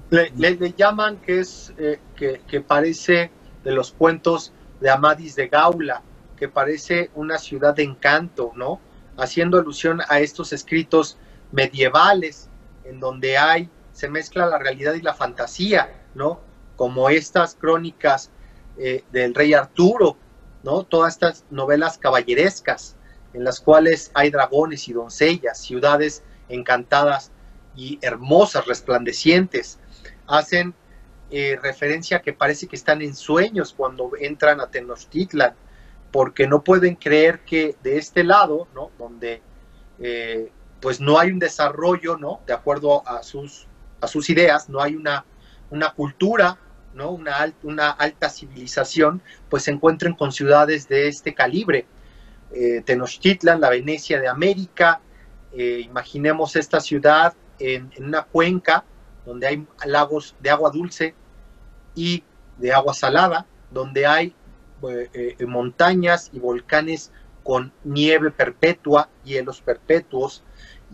Le, 0.09 0.73
llaman 0.75 1.21
que 1.21 1.39
es 1.39 1.73
que, 2.17 2.41
que, 2.45 2.59
parece 2.59 3.31
de 3.63 3.71
los 3.71 3.93
cuentos 3.93 4.51
de 4.81 4.89
Amadis 4.89 5.37
de 5.37 5.47
Gaula, 5.47 6.01
que 6.35 6.49
parece 6.49 7.11
una 7.15 7.37
ciudad 7.37 7.73
de 7.73 7.83
encanto, 7.83 8.51
¿no? 8.57 8.81
Haciendo 9.15 9.57
alusión 9.57 10.01
a 10.09 10.19
estos 10.19 10.51
escritos 10.51 11.17
medievales 11.53 12.49
en 12.83 12.99
donde 12.99 13.37
hay, 13.37 13.69
se 13.93 14.09
mezcla 14.09 14.47
la 14.47 14.57
realidad 14.57 14.95
y 14.95 15.01
la 15.01 15.13
fantasía, 15.13 15.93
¿no? 16.13 16.41
Como 16.75 17.09
estas 17.09 17.55
crónicas 17.55 18.31
eh, 18.77 19.03
del 19.11 19.33
rey 19.33 19.53
Arturo, 19.53 20.17
¿no? 20.63 20.83
Todas 20.83 21.13
estas 21.13 21.45
novelas 21.49 21.97
caballerescas 21.97 22.95
en 23.33 23.43
las 23.43 23.59
cuales 23.59 24.11
hay 24.13 24.29
dragones 24.29 24.87
y 24.87 24.93
doncellas, 24.93 25.59
ciudades 25.59 26.23
encantadas 26.49 27.31
y 27.75 27.99
hermosas, 28.01 28.65
resplandecientes, 28.65 29.79
hacen 30.27 30.73
eh, 31.29 31.57
referencia 31.61 32.21
que 32.21 32.33
parece 32.33 32.67
que 32.67 32.75
están 32.75 33.01
en 33.01 33.15
sueños 33.15 33.73
cuando 33.75 34.11
entran 34.19 34.59
a 34.59 34.67
Tenochtitlan, 34.67 35.55
porque 36.11 36.45
no 36.45 36.61
pueden 36.61 36.95
creer 36.95 37.39
que 37.45 37.75
de 37.83 37.97
este 37.97 38.23
lado, 38.23 38.67
¿no? 38.75 38.91
Donde 38.97 39.41
eh, 39.99 40.51
pues 40.81 40.99
no 40.99 41.17
hay 41.19 41.31
un 41.31 41.39
desarrollo, 41.39 42.17
¿no? 42.17 42.41
De 42.45 42.53
acuerdo 42.53 43.07
a 43.07 43.23
sus, 43.23 43.67
a 44.01 44.07
sus 44.07 44.29
ideas, 44.29 44.67
no 44.67 44.81
hay 44.81 44.95
una, 44.95 45.25
una 45.69 45.93
cultura 45.93 46.57
¿no? 46.93 47.11
una, 47.11 47.53
una 47.63 47.91
alta 47.91 48.29
civilización, 48.29 49.21
pues 49.49 49.63
se 49.63 49.71
encuentren 49.71 50.13
con 50.13 50.31
ciudades 50.31 50.87
de 50.87 51.07
este 51.07 51.33
calibre. 51.33 51.85
Eh, 52.53 52.81
Tenochtitlan, 52.85 53.61
la 53.61 53.69
Venecia 53.69 54.19
de 54.19 54.27
América, 54.27 55.01
eh, 55.53 55.81
imaginemos 55.83 56.55
esta 56.55 56.79
ciudad 56.79 57.33
en, 57.59 57.91
una 57.99 58.23
cuenca 58.23 58.83
donde 59.25 59.47
hay 59.47 59.67
lagos 59.85 60.35
de 60.39 60.49
agua 60.49 60.71
dulce 60.71 61.13
y 61.95 62.23
de 62.57 62.73
agua 62.73 62.93
salada, 62.93 63.45
donde 63.69 64.05
hay 64.05 64.35
eh, 64.83 65.35
montañas 65.45 66.29
y 66.33 66.39
volcanes 66.39 67.11
con 67.43 67.71
nieve 67.83 68.31
perpetua, 68.31 69.09
hielos 69.23 69.61
perpetuos, 69.61 70.43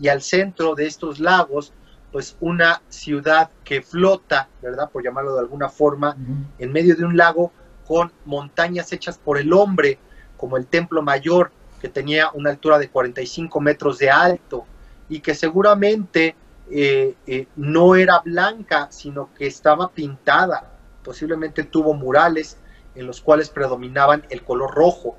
y 0.00 0.08
al 0.08 0.22
centro 0.22 0.74
de 0.74 0.86
estos 0.86 1.18
lagos 1.18 1.72
pues 2.12 2.36
una 2.40 2.82
ciudad 2.88 3.50
que 3.64 3.82
flota, 3.82 4.48
¿verdad? 4.62 4.90
Por 4.90 5.04
llamarlo 5.04 5.34
de 5.34 5.40
alguna 5.40 5.68
forma, 5.68 6.16
en 6.58 6.72
medio 6.72 6.96
de 6.96 7.04
un 7.04 7.16
lago 7.16 7.52
con 7.86 8.12
montañas 8.24 8.92
hechas 8.92 9.18
por 9.18 9.38
el 9.38 9.52
hombre, 9.52 9.98
como 10.36 10.56
el 10.56 10.66
Templo 10.66 11.02
Mayor, 11.02 11.50
que 11.80 11.88
tenía 11.88 12.30
una 12.34 12.50
altura 12.50 12.78
de 12.78 12.88
45 12.88 13.60
metros 13.60 13.98
de 13.98 14.10
alto 14.10 14.64
y 15.08 15.20
que 15.20 15.34
seguramente 15.34 16.34
eh, 16.70 17.14
eh, 17.26 17.46
no 17.56 17.94
era 17.94 18.20
blanca, 18.20 18.88
sino 18.90 19.32
que 19.34 19.46
estaba 19.46 19.90
pintada. 19.90 20.72
Posiblemente 21.02 21.64
tuvo 21.64 21.94
murales 21.94 22.58
en 22.94 23.06
los 23.06 23.20
cuales 23.20 23.48
predominaban 23.50 24.24
el 24.30 24.42
color 24.42 24.74
rojo. 24.74 25.16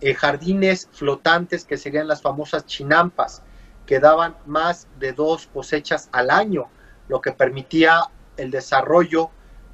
Eh, 0.00 0.14
jardines 0.14 0.88
flotantes 0.92 1.64
que 1.64 1.76
serían 1.76 2.08
las 2.08 2.22
famosas 2.22 2.66
chinampas, 2.66 3.42
que 3.88 4.00
daban 4.00 4.36
más 4.44 4.86
de 4.98 5.14
dos 5.14 5.46
cosechas 5.46 6.10
al 6.12 6.28
año, 6.28 6.68
lo 7.08 7.22
que 7.22 7.32
permitía 7.32 8.02
el 8.36 8.50
desarrollo 8.50 9.30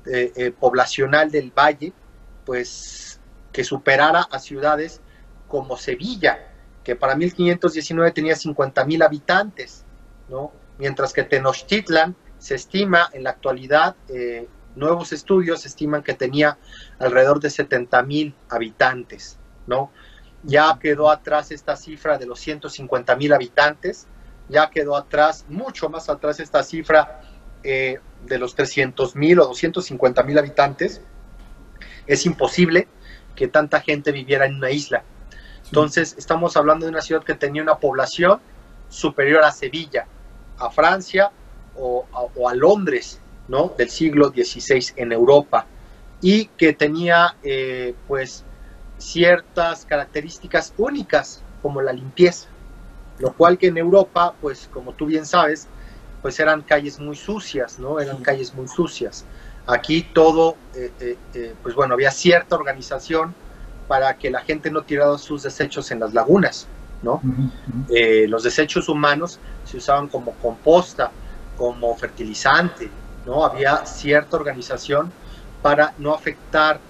eh, 0.07 0.33
eh, 0.37 0.53
poblacional 0.53 1.33
del 1.33 1.51
valle, 1.51 1.93
pues 2.47 3.21
que 3.53 3.65
superara 3.65 4.21
a 4.31 4.39
ciudades 4.39 5.01
como 5.49 5.77
Sevilla. 5.77 6.53
que 6.85 6.95
para 6.95 7.17
1519 7.17 8.13
tenía 8.13 8.37
50 8.37 8.85
mil 8.85 9.03
habitantes, 9.03 9.85
¿no? 10.29 10.53
mientras 10.79 11.13
que 11.13 11.25
Tenochtitlan 11.25 12.15
se 12.39 12.55
estima 12.55 13.09
en 13.15 13.25
la 13.25 13.31
actualidad, 13.31 13.97
eh, 14.09 14.47
nuevos 14.77 15.13
estudios 15.13 15.67
estiman 15.67 16.05
que 16.05 16.15
tenía 16.15 16.59
alrededor 17.01 17.41
de 17.41 17.51
70 17.51 18.03
mil 18.03 18.35
habitantes, 18.49 19.39
¿no? 19.67 19.91
Ya 20.45 20.79
quedó 20.81 21.11
atrás 21.11 21.51
esta 21.51 21.77
cifra 21.77 22.19
de 22.19 22.27
los 22.27 22.39
150 22.41 23.17
mil 23.17 23.33
habitantes, 23.33 24.07
ya 24.49 24.71
quedó 24.71 24.97
atrás, 24.97 25.47
mucho 25.49 25.89
más 25.89 26.09
atrás 26.09 26.39
esta 26.39 26.63
cifra 26.63 27.23
eh, 27.63 27.99
de 28.27 28.39
los 28.39 28.55
300 28.55 29.17
mil 29.17 29.41
o 29.41 29.47
250 29.47 30.23
mil 30.23 30.39
habitantes. 30.39 31.01
Es 32.07 32.27
imposible 32.27 32.89
que 33.35 33.49
tanta 33.49 33.81
gente 33.81 34.13
viviera 34.13 34.47
en 34.47 34.57
una 34.57 34.71
isla. 34.71 35.03
Entonces, 35.65 36.15
estamos 36.19 36.57
hablando 36.57 36.85
de 36.85 36.93
una 36.93 37.01
ciudad 37.01 37.25
que 37.25 37.35
tenía 37.35 37.63
una 37.63 37.79
población 37.79 38.41
superior 38.89 39.43
a 39.45 39.51
Sevilla, 39.51 40.07
a 40.59 40.71
Francia 40.71 41.31
o 41.77 42.07
a, 42.49 42.55
Londres, 42.55 43.19
¿no? 43.49 43.73
Del 43.77 43.91
siglo 43.91 44.29
XVI 44.29 44.93
en 44.97 45.11
Europa 45.11 45.67
y 46.21 46.47
que 46.47 46.73
tenía, 46.73 47.37
eh, 47.43 47.95
pues, 48.07 48.45
ciertas 48.99 49.85
características 49.85 50.73
únicas 50.77 51.43
como 51.63 51.83
la 51.83 51.93
limpieza, 51.93 52.49
lo 53.19 53.33
cual 53.33 53.59
que 53.59 53.69
en 53.69 53.79
Europa, 53.79 54.35
pues, 54.41 54.69
como 54.73 54.93
tú 54.93 55.07
bien 55.07 55.27
sabes, 55.27 55.69
pues 56.23 56.41
eran 56.41 56.63
calles 56.63 56.99
muy 56.99 57.17
sucias, 57.17 57.79
¿no? 57.79 58.01
Eran 58.01 58.23
calles 58.23 58.55
muy 58.55 58.67
sucias. 58.67 59.25
Aquí 59.67 60.03
todo, 60.03 60.57
eh, 60.75 61.17
eh, 61.35 61.55
pues 61.63 61.75
bueno, 61.75 61.95
había 61.95 62.11
cierta 62.11 62.57
organización 62.57 63.35
para 63.89 64.17
que 64.17 64.31
la 64.31 64.41
gente 64.41 64.71
no 64.71 64.83
tirara 64.83 65.19
sus 65.19 65.43
desechos 65.43 65.91
en 65.91 66.01
las 66.01 66.15
lagunas, 66.15 66.67
¿no? 67.03 67.21
Eh, 67.91 68.27
los 68.29 68.43
desechos 68.43 68.89
humanos 68.89 69.39
se 69.65 69.77
usaban 69.77 70.09
como 70.09 70.33
composta, 70.33 71.11
como 71.57 71.95
fertilizante, 71.97 72.91
¿no? 73.27 73.45
Había 73.45 73.85
cierta 73.85 74.37
organización 74.37 75.13
para 75.63 75.95
no 75.99 76.15
afectar, 76.15 76.81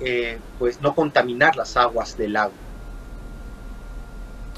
eh, 0.00 0.38
pues 0.58 0.80
no 0.80 0.94
contaminar 0.94 1.56
las 1.56 1.76
aguas 1.76 2.16
del 2.16 2.34
lago. 2.34 2.52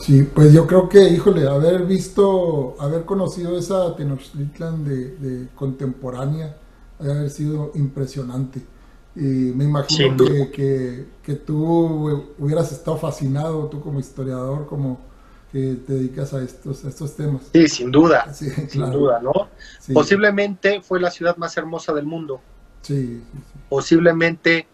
Sí, 0.01 0.23
pues 0.23 0.53
yo 0.53 0.67
creo 0.67 0.89
que, 0.89 1.09
híjole, 1.09 1.47
haber 1.49 1.85
visto, 1.85 2.77
haber 2.81 3.05
conocido 3.05 3.57
esa 3.57 3.95
Tenochtitlan 3.95 4.85
de, 4.85 5.17
de 5.17 5.49
contemporánea, 5.55 6.57
haber 6.99 7.31
sido 7.31 7.71
impresionante. 7.75 8.61
Y 9.15 9.21
me 9.21 9.65
imagino 9.65 10.17
que, 10.51 11.07
que, 11.23 11.35
tú 11.35 12.31
hubieras 12.39 12.73
estado 12.73 12.97
fascinado, 12.97 13.67
tú 13.67 13.81
como 13.81 14.01
historiador, 14.01 14.67
como 14.67 15.01
que 15.53 15.77
te 15.87 15.93
dedicas 15.93 16.33
a 16.33 16.43
estos, 16.43 16.83
estos 16.85 17.15
temas. 17.15 17.43
Sí, 17.53 17.69
sin 17.69 17.91
duda, 17.91 18.33
sin 18.35 18.91
duda, 18.91 19.21
¿no? 19.21 19.49
Posiblemente 19.93 20.81
fue 20.81 20.99
la 20.99 21.11
ciudad 21.11 21.37
más 21.37 21.55
hermosa 21.59 21.93
del 21.93 22.07
mundo. 22.07 22.41
Sí. 22.81 23.23
Posiblemente, 23.69 24.67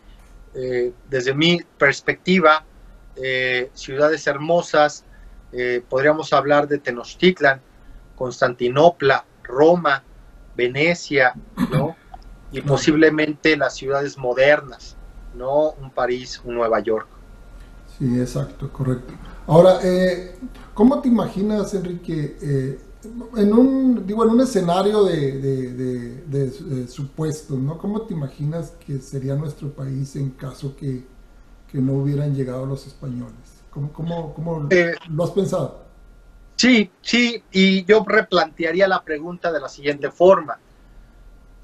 eh, 0.60 0.92
desde 1.08 1.34
mi 1.34 1.60
perspectiva, 1.78 2.64
eh, 3.14 3.70
ciudades 3.74 4.26
hermosas, 4.26 5.04
eh, 5.52 5.84
podríamos 5.88 6.32
hablar 6.32 6.66
de 6.66 6.78
Tenochtitlan, 6.78 7.60
Constantinopla, 8.16 9.24
Roma, 9.44 10.02
Venecia, 10.56 11.32
¿no? 11.70 11.94
y 12.50 12.60
posiblemente 12.62 13.56
las 13.56 13.76
ciudades 13.76 14.18
modernas, 14.18 14.96
no 15.36 15.70
un 15.80 15.92
París, 15.92 16.42
un 16.44 16.56
Nueva 16.56 16.80
York. 16.80 17.06
Sí, 17.96 18.20
exacto, 18.20 18.72
correcto. 18.72 19.14
Ahora, 19.46 19.78
¿cómo 20.74 21.00
te 21.00 21.06
imaginas, 21.06 21.72
Enrique, 21.74 22.80
en 23.36 23.52
un 23.52 24.06
digo 24.06 24.24
en 24.24 24.30
un 24.30 24.40
escenario 24.40 25.04
de, 25.04 26.86
supuesto, 26.88 27.56
¿no? 27.56 27.78
¿Cómo 27.78 28.02
te 28.02 28.14
imaginas 28.14 28.72
que 28.84 28.98
sería 28.98 29.34
nuestro 29.34 29.70
país 29.70 30.16
en 30.16 30.30
caso 30.30 30.74
que, 30.76 31.04
no 31.72 31.94
hubieran 31.94 32.34
llegado 32.34 32.66
los 32.66 32.86
españoles? 32.86 33.62
¿Cómo, 33.70 33.92
cómo, 33.92 34.34
cómo 34.34 34.66
eh, 34.70 34.94
lo 35.10 35.24
has 35.24 35.30
pensado? 35.30 35.84
Sí, 36.56 36.90
sí, 37.02 37.42
y 37.52 37.84
yo 37.84 38.04
replantearía 38.06 38.88
la 38.88 39.02
pregunta 39.02 39.52
de 39.52 39.60
la 39.60 39.68
siguiente 39.68 40.10
forma 40.10 40.58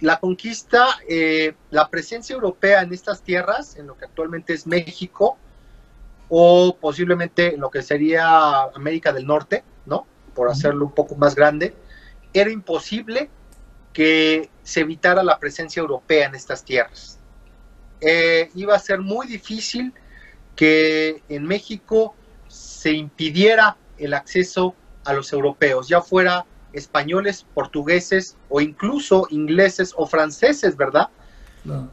la 0.04 0.20
conquista, 0.20 0.98
eh, 1.08 1.54
la 1.70 1.88
presencia 1.88 2.34
europea 2.34 2.82
en 2.82 2.92
estas 2.92 3.22
tierras, 3.22 3.76
en 3.76 3.86
lo 3.86 3.96
que 3.96 4.04
actualmente 4.04 4.52
es 4.52 4.66
México, 4.66 5.38
o 6.28 6.76
posiblemente 6.78 7.54
en 7.54 7.60
lo 7.60 7.70
que 7.70 7.82
sería 7.82 8.64
América 8.74 9.12
del 9.12 9.26
Norte, 9.26 9.64
¿no? 9.86 10.06
Por 10.34 10.50
hacerlo 10.50 10.86
un 10.86 10.92
poco 10.92 11.14
más 11.16 11.34
grande, 11.34 11.74
era 12.32 12.50
imposible 12.50 13.30
que 13.92 14.50
se 14.62 14.80
evitara 14.80 15.22
la 15.22 15.38
presencia 15.38 15.80
europea 15.80 16.26
en 16.26 16.34
estas 16.34 16.64
tierras. 16.64 17.18
Eh, 18.00 18.50
iba 18.54 18.74
a 18.74 18.78
ser 18.78 19.00
muy 19.00 19.26
difícil 19.26 19.92
que 20.56 21.22
en 21.28 21.44
México 21.44 22.14
se 22.48 22.92
impidiera 22.92 23.76
el 23.98 24.14
acceso 24.14 24.74
a 25.04 25.12
los 25.12 25.32
europeos, 25.32 25.88
ya 25.88 26.00
fuera 26.00 26.44
españoles, 26.72 27.46
portugueses 27.54 28.36
o 28.48 28.60
incluso 28.60 29.26
ingleses 29.30 29.94
o 29.96 30.06
franceses, 30.06 30.76
¿verdad? 30.76 31.08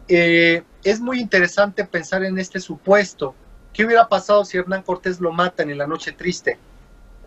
Eh, 0.07 0.63
es 0.83 0.99
muy 0.99 1.19
interesante 1.19 1.85
pensar 1.85 2.23
en 2.23 2.37
este 2.37 2.59
supuesto. 2.59 3.35
¿Qué 3.73 3.85
hubiera 3.85 4.09
pasado 4.09 4.43
si 4.43 4.57
Hernán 4.57 4.83
Cortés 4.83 5.21
lo 5.21 5.31
matan 5.31 5.69
en 5.69 5.77
la 5.77 5.87
noche 5.87 6.11
triste? 6.11 6.57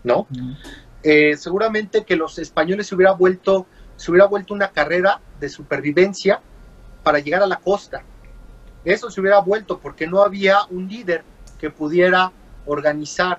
¿No? 0.02 0.26
Eh, 1.06 1.36
seguramente 1.36 2.04
que 2.04 2.16
los 2.16 2.38
españoles 2.38 2.86
se 2.86 2.94
hubiera 2.94 3.12
vuelto, 3.12 3.66
se 3.96 4.10
hubiera 4.10 4.26
vuelto 4.26 4.54
una 4.54 4.70
carrera 4.70 5.20
de 5.38 5.50
supervivencia 5.50 6.40
para 7.02 7.18
llegar 7.18 7.42
a 7.42 7.46
la 7.46 7.56
costa. 7.56 8.02
Eso 8.86 9.10
se 9.10 9.20
hubiera 9.20 9.38
vuelto 9.40 9.78
porque 9.78 10.06
no 10.06 10.22
había 10.22 10.64
un 10.70 10.88
líder 10.88 11.22
que 11.58 11.68
pudiera 11.68 12.32
organizar 12.64 13.38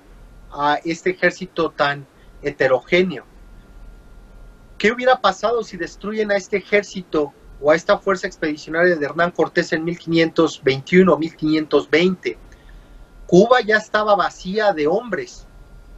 a 0.52 0.80
este 0.86 1.10
ejército 1.10 1.72
tan 1.72 2.06
heterogéneo. 2.44 3.26
¿Qué 4.78 4.92
hubiera 4.92 5.20
pasado 5.20 5.64
si 5.64 5.76
destruyen 5.76 6.32
a 6.32 6.36
este 6.36 6.58
ejército 6.58 7.34
o 7.60 7.72
a 7.72 7.76
esta 7.76 7.98
fuerza 7.98 8.28
expedicionaria 8.28 8.96
de 8.96 9.06
Hernán 9.06 9.32
Cortés 9.32 9.74
en 9.74 9.84
1521 9.84 11.12
o 11.12 11.18
1520? 11.18 12.38
Cuba 13.26 13.62
ya 13.62 13.78
estaba 13.78 14.16
vacía 14.16 14.72
de 14.72 14.86
hombres, 14.86 15.48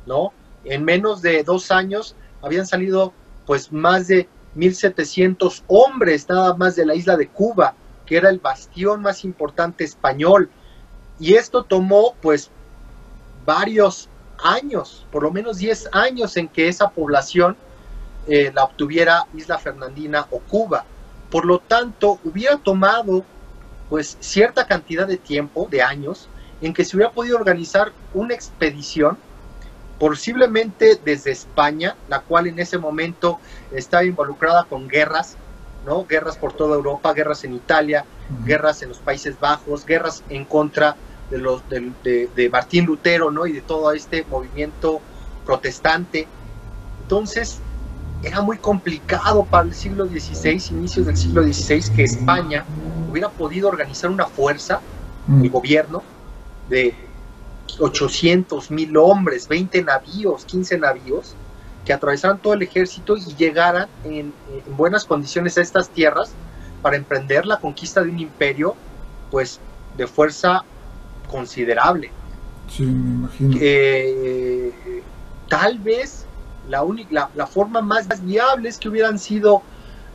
¿no? 0.06 0.32
En 0.70 0.84
menos 0.84 1.22
de 1.22 1.44
dos 1.44 1.72
años 1.72 2.16
habían 2.42 2.68
salido 2.68 3.14
pues 3.46 3.72
más 3.72 4.08
de 4.08 4.28
1700 4.56 5.64
hombres 5.68 6.28
nada 6.28 6.54
más 6.56 6.76
de 6.76 6.86
la 6.86 6.96
isla 6.96 7.16
de 7.16 7.28
Cuba, 7.28 7.74
que 8.06 8.18
era 8.18 8.30
el 8.30 8.40
bastión 8.40 9.02
más 9.02 9.24
importante 9.24 9.84
español. 9.84 10.50
Y 11.20 11.36
esto 11.36 11.64
tomó 11.64 12.16
pues 12.22 12.50
varios 13.46 14.10
años, 14.44 15.06
por 15.12 15.24
lo 15.24 15.32
menos 15.32 15.58
10 15.58 15.90
años 15.94 16.38
en 16.38 16.48
que 16.48 16.68
esa 16.68 16.90
población 16.90 17.56
eh, 18.28 18.52
la 18.54 18.66
obtuviera 18.66 19.26
Isla 19.34 19.58
Fernandina 19.58 20.28
o 20.32 20.40
Cuba. 20.40 20.86
Por 21.32 21.46
lo 21.46 21.60
tanto, 21.60 22.20
hubiera 22.24 22.58
tomado 22.58 23.24
pues 23.90 24.18
cierta 24.20 24.68
cantidad 24.68 25.08
de 25.08 25.18
tiempo, 25.18 25.68
de 25.72 25.82
años, 25.82 26.28
en 26.62 26.74
que 26.74 26.84
se 26.84 26.98
hubiera 26.98 27.12
podido 27.12 27.38
organizar 27.38 27.94
una 28.14 28.34
expedición, 28.34 29.18
posiblemente 30.00 31.00
desde 31.04 31.32
España, 31.32 31.96
la 32.08 32.22
cual 32.22 32.48
en 32.48 32.60
ese 32.60 32.78
momento 32.78 33.40
estaba 33.72 34.04
involucrada 34.04 34.66
con 34.66 34.88
guerras, 34.88 35.38
¿no? 35.86 36.06
Guerras 36.06 36.38
por 36.38 36.54
toda 36.54 36.76
Europa, 36.76 37.14
guerras 37.14 37.44
en 37.44 37.54
Italia, 37.54 38.06
guerras 38.46 38.82
en 38.82 38.90
los 38.90 39.00
Países 39.00 39.40
Bajos, 39.40 39.86
guerras 39.86 40.24
en 40.30 40.46
contra 40.46 40.96
de, 41.30 41.38
los, 41.38 41.62
de, 41.70 42.30
de 42.36 42.50
Martín 42.50 42.86
Lutero, 42.86 43.32
¿no? 43.32 43.48
Y 43.48 43.54
de 43.54 43.62
todo 43.62 43.92
este 43.92 44.26
movimiento 44.30 45.02
protestante. 45.46 46.28
Entonces, 47.02 47.60
era 48.24 48.42
muy 48.42 48.58
complicado 48.58 49.46
para 49.46 49.68
el 49.68 49.74
siglo 49.74 50.06
XVI, 50.06 50.62
inicios 50.72 51.06
del 51.06 51.18
siglo 51.18 51.44
XVI, 51.44 51.96
que 51.96 52.04
España 52.04 52.66
hubiera 53.10 53.30
podido 53.30 53.70
organizar 53.70 54.10
una 54.10 54.26
fuerza, 54.26 54.82
el 55.42 55.50
gobierno, 55.50 56.04
de 56.70 56.96
800 57.80 58.72
mil 58.72 58.98
hombres, 58.98 59.48
20 59.48 59.84
navíos, 59.84 60.46
15 60.46 60.78
navíos, 60.78 61.36
que 61.86 61.94
atravesaran 61.94 62.40
todo 62.40 62.54
el 62.54 62.62
ejército 62.62 63.16
y 63.16 63.22
llegaran 63.36 63.88
en, 64.04 64.34
buenas 64.76 65.06
condiciones 65.06 65.58
a 65.58 65.62
estas 65.62 65.90
tierras 65.90 66.32
para 66.82 66.98
emprender 66.98 67.46
la 67.46 67.60
conquista 67.60 68.04
de 68.04 68.10
un 68.10 68.20
imperio, 68.20 68.76
pues, 69.32 69.60
de 69.96 70.08
fuerza 70.08 70.64
considerable. 71.30 72.12
Sí, 72.70 72.84
me 72.84 73.12
imagino. 73.12 73.58
Eh, 73.60 75.02
tal 75.48 75.80
vez 75.80 76.26
la, 76.68 76.84
única, 76.84 77.30
la, 77.34 77.48
forma 77.48 77.82
más 77.82 78.08
viable 78.24 78.70
es 78.70 78.78
que 78.78 78.90
hubieran 78.90 79.20
sido 79.20 79.62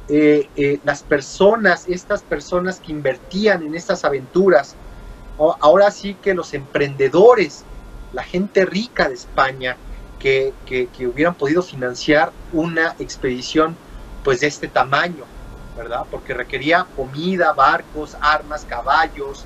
eh, 0.08 0.48
eh, 0.56 0.80
las 0.84 1.02
personas, 1.02 1.88
estas 1.88 2.22
personas 2.22 2.80
que 2.80 2.92
invertían 2.92 3.62
en 3.62 3.74
estas 3.74 4.04
aventuras, 4.04 4.76
ahora 5.60 5.90
sí 5.90 6.14
que 6.22 6.34
los 6.34 6.54
emprendedores 6.54 7.64
la 8.12 8.22
gente 8.22 8.64
rica 8.64 9.08
de 9.08 9.14
España 9.14 9.76
que, 10.18 10.52
que, 10.66 11.06
hubieran 11.06 11.34
podido 11.34 11.62
financiar 11.62 12.30
una 12.52 12.94
expedición 13.00 13.76
pues 14.22 14.40
de 14.40 14.46
este 14.46 14.68
tamaño, 14.68 15.24
¿verdad? 15.76 16.04
Porque 16.08 16.32
requería 16.32 16.86
comida, 16.94 17.52
barcos, 17.52 18.16
armas, 18.20 18.64
caballos, 18.64 19.44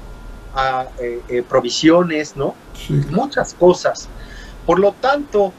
ah, 0.55 0.85
eh, 0.99 1.23
eh, 1.29 1.43
provisiones, 1.43 2.37
¿no? 2.37 2.55
Muchas 3.11 3.55
cosas. 3.55 4.07
Por 4.67 4.79
lo 4.79 4.93
tanto, 4.93 5.55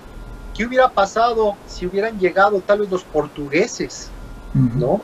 ¿qué 0.55 0.67
hubiera 0.67 0.89
pasado 0.89 1.55
si 1.65 1.87
hubieran 1.87 2.19
llegado 2.19 2.61
tal 2.61 2.81
vez 2.81 2.91
los 2.91 3.03
portugueses, 3.03 4.09
¿no? 4.53 5.01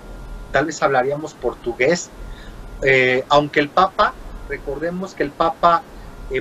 Tal 0.52 0.66
vez 0.66 0.84
hablaríamos 0.84 1.34
portugués, 1.34 2.12
eh, 2.84 3.24
aunque 3.30 3.62
el 3.62 3.70
Papa, 3.70 4.14
recordemos 4.50 5.14
que 5.14 5.24
el 5.24 5.32
Papa 5.32 5.84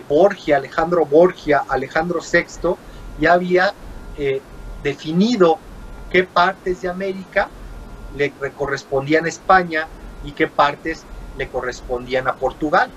Borgia, 0.01 0.57
Alejandro 0.57 1.05
Borgia, 1.05 1.65
Alejandro 1.69 2.21
VI, 2.21 2.77
ya 3.21 3.35
había 3.35 3.75
eh, 4.17 4.41
definido 4.83 5.59
qué 6.11 6.25
partes 6.25 6.83
de 6.83 6.89
América 6.89 7.49
le, 8.17 8.33
correspondían 8.53 9.25
a 9.25 9.29
España 9.29 9.87
y 10.25 10.33
qué 10.33 10.47
partes 10.47 11.05
le 11.37 11.49
correspondían 11.49 12.29
a 12.29 12.35
Portugal, 12.35 12.91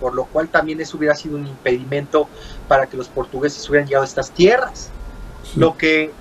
por 0.00 0.14
lo 0.14 0.24
cual 0.24 0.48
también 0.48 0.80
eso 0.80 0.96
hubiera 0.96 1.14
sido 1.14 1.36
un 1.36 1.46
impedimento 1.46 2.28
para 2.68 2.86
que 2.86 2.96
los 2.96 3.08
portugueses 3.08 3.68
hubieran 3.68 3.88
llegado 3.88 4.04
a 4.04 4.06
estas 4.06 4.30
tierras. 4.30 4.90
Lo 5.56 5.76
que 5.76 6.12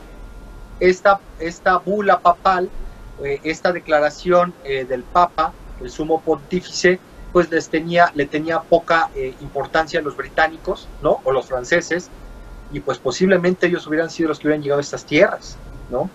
esta, 0.80 1.20
esta 1.40 1.78
bula 1.78 2.20
papal, 2.20 2.70
eh, 3.24 3.40
esta 3.44 3.72
declaración 3.72 4.54
eh, 4.64 4.86
del 4.86 5.04
Papa, 5.04 5.54
el 5.82 5.90
sumo 5.90 6.22
pontífice, 6.22 7.00
pues 7.32 7.50
les 7.50 7.70
tenía, 7.70 8.12
le 8.14 8.26
tenía 8.26 8.62
poca 8.62 9.10
importancia 9.40 10.00
a 10.00 10.04
los 10.04 10.18
británicos, 10.18 10.88
¿no? 11.02 11.20
O 11.24 11.32
los 11.32 11.46
franceses, 11.46 12.10
y 12.74 12.80
pues 12.80 12.98
posiblemente 12.98 13.68
ellos 13.68 13.86
hubieran 13.88 14.10
sido 14.10 14.30
los 14.30 14.40
que 14.40 14.48
hubieran 14.48 14.64
llegado 14.64 14.80
a 14.80 14.82
estas 14.82 15.06
tierras, 15.06 15.58
¿no? 15.90 16.10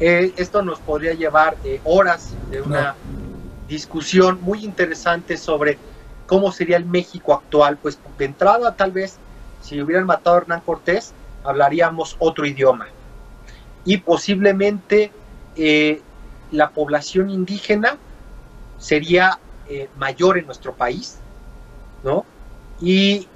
Eh, 0.00 0.32
esto 0.36 0.62
nos 0.62 0.80
podría 0.80 1.14
llevar 1.14 1.56
eh, 1.64 1.80
horas 1.84 2.34
de 2.50 2.60
una 2.60 2.96
discusión 3.68 4.40
muy 4.42 4.64
interesante 4.64 5.36
sobre 5.36 5.78
cómo 6.26 6.50
sería 6.50 6.76
el 6.76 6.84
México 6.84 7.32
actual, 7.32 7.78
pues 7.80 7.98
de 8.18 8.24
entrada 8.24 8.74
tal 8.74 8.90
vez 8.90 9.16
si 9.62 9.80
hubieran 9.80 10.04
matado 10.04 10.36
a 10.36 10.40
Hernán 10.40 10.60
Cortés 10.60 11.14
hablaríamos 11.44 12.16
otro 12.18 12.44
idioma 12.44 12.88
y 13.84 13.98
posiblemente 13.98 15.12
eh, 15.56 16.02
la 16.50 16.70
población 16.70 17.30
indígena 17.30 17.96
sería 18.78 19.38
mayor 19.98 20.38
en 20.38 20.46
nuestro 20.46 20.74
país, 20.74 21.18
¿no? 22.02 22.24
Y 22.80 23.28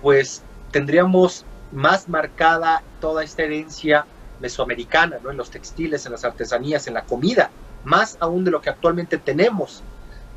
pues 0.00 0.42
tendríamos 0.70 1.44
más 1.72 2.08
marcada 2.08 2.82
toda 3.00 3.24
esta 3.24 3.42
herencia 3.42 4.06
mesoamericana, 4.40 5.18
¿no? 5.22 5.30
en 5.30 5.36
los 5.36 5.50
textiles, 5.50 6.04
en 6.04 6.12
las 6.12 6.24
artesanías, 6.24 6.86
en 6.88 6.94
la 6.94 7.04
comida, 7.04 7.50
más 7.84 8.18
aún 8.20 8.44
de 8.44 8.50
lo 8.50 8.60
que 8.60 8.70
actualmente 8.70 9.16
tenemos. 9.18 9.82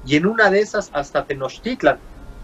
Y 0.06 0.16
en 0.16 0.26
una 0.28 0.50
de 0.50 0.62
esas, 0.62 0.92
hasta 0.94 1.26
Tenochtitlan 1.26 1.98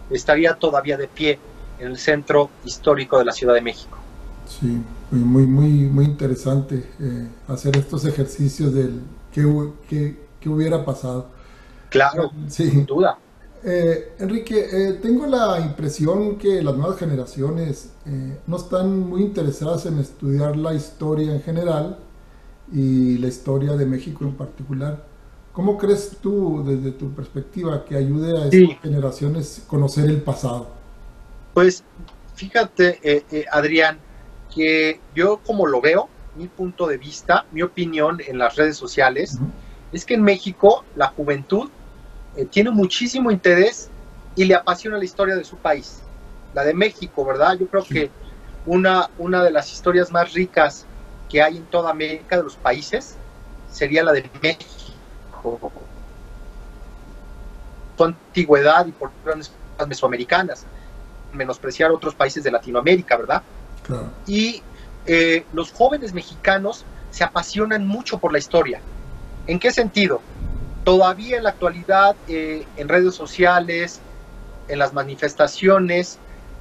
estaría 0.09 0.55
todavía 0.55 0.97
de 0.97 1.07
pie 1.07 1.39
en 1.79 1.87
el 1.87 1.97
centro 1.97 2.49
histórico 2.65 3.19
de 3.19 3.25
la 3.25 3.31
Ciudad 3.31 3.53
de 3.53 3.61
México. 3.61 3.97
Sí, 4.47 4.81
muy, 5.11 5.45
muy, 5.45 5.69
muy 5.69 6.05
interesante 6.05 6.89
eh, 6.99 7.27
hacer 7.47 7.77
estos 7.77 8.05
ejercicios 8.05 8.73
del 8.73 9.01
qué, 9.31 10.17
qué, 10.39 10.49
hubiera 10.49 10.83
pasado. 10.83 11.29
Claro, 11.91 12.31
sin 12.47 12.85
duda. 12.85 13.19
Eh, 13.63 14.13
Enrique, 14.17 14.65
eh, 14.71 14.93
tengo 14.93 15.27
la 15.27 15.59
impresión 15.59 16.37
que 16.37 16.63
las 16.63 16.75
nuevas 16.75 16.97
generaciones 16.97 17.91
eh, 18.05 18.37
no 18.47 18.55
están 18.55 18.97
muy 18.97 19.21
interesadas 19.21 19.85
en 19.85 19.99
estudiar 19.99 20.55
la 20.55 20.73
historia 20.73 21.33
en 21.33 21.41
general 21.43 21.99
y 22.71 23.17
la 23.17 23.27
historia 23.27 23.73
de 23.73 23.85
México 23.85 24.23
en 24.23 24.35
particular. 24.35 25.05
¿Cómo 25.51 25.77
crees 25.77 26.17
tú, 26.21 26.63
desde 26.65 26.91
tu 26.91 27.11
perspectiva, 27.11 27.83
que 27.83 27.97
ayude 27.97 28.41
a 28.41 28.45
esas 28.47 28.79
generaciones 28.81 29.63
conocer 29.67 30.09
el 30.09 30.21
pasado? 30.21 30.69
Pues 31.53 31.83
fíjate, 32.35 33.25
Adrián, 33.51 33.99
que 34.55 35.01
yo 35.13 35.41
como 35.45 35.67
lo 35.67 35.81
veo, 35.81 36.07
mi 36.37 36.47
punto 36.47 36.87
de 36.87 36.95
vista, 36.97 37.45
mi 37.51 37.61
opinión 37.63 38.21
en 38.25 38.37
las 38.37 38.55
redes 38.55 38.77
sociales, 38.77 39.39
es 39.91 40.05
que 40.05 40.13
en 40.13 40.23
México 40.23 40.85
la 40.95 41.07
juventud 41.07 41.69
eh, 42.35 42.45
tiene 42.45 42.71
muchísimo 42.71 43.31
interés 43.31 43.89
y 44.35 44.45
le 44.45 44.55
apasiona 44.55 44.97
la 44.97 45.03
historia 45.03 45.35
de 45.35 45.43
su 45.43 45.57
país, 45.57 46.01
la 46.53 46.63
de 46.63 46.73
México, 46.73 47.25
¿verdad? 47.25 47.57
Yo 47.59 47.67
creo 47.67 47.83
que 47.83 48.09
una, 48.65 49.09
una 49.17 49.43
de 49.43 49.51
las 49.51 49.71
historias 49.71 50.11
más 50.11 50.33
ricas 50.33 50.85
que 51.29 51.41
hay 51.41 51.57
en 51.57 51.65
toda 51.65 51.89
América 51.89 52.37
de 52.37 52.43
los 52.43 52.55
países 52.55 53.15
sería 53.69 54.03
la 54.03 54.11
de 54.13 54.29
México. 54.41 55.71
Su 57.97 58.03
antigüedad 58.03 58.85
y 58.85 58.91
por 58.91 59.11
grandes 59.23 59.51
mesoamericanas, 59.87 60.65
menospreciar 61.33 61.91
otros 61.91 62.13
países 62.13 62.43
de 62.43 62.51
Latinoamérica, 62.51 63.17
¿verdad? 63.17 63.41
Y 64.27 64.61
eh, 65.05 65.45
los 65.53 65.71
jóvenes 65.71 66.13
mexicanos 66.13 66.85
se 67.09 67.23
apasionan 67.23 67.85
mucho 67.85 68.19
por 68.19 68.31
la 68.31 68.39
historia. 68.39 68.79
¿En 69.47 69.59
qué 69.59 69.71
sentido? 69.71 70.21
Todavía 70.83 71.37
en 71.37 71.43
la 71.43 71.51
actualidad, 71.51 72.15
eh, 72.27 72.65
en 72.75 72.89
redes 72.89 73.13
sociales, 73.13 74.01
en 74.67 74.79
las 74.79 74.93
manifestaciones, 74.93 76.17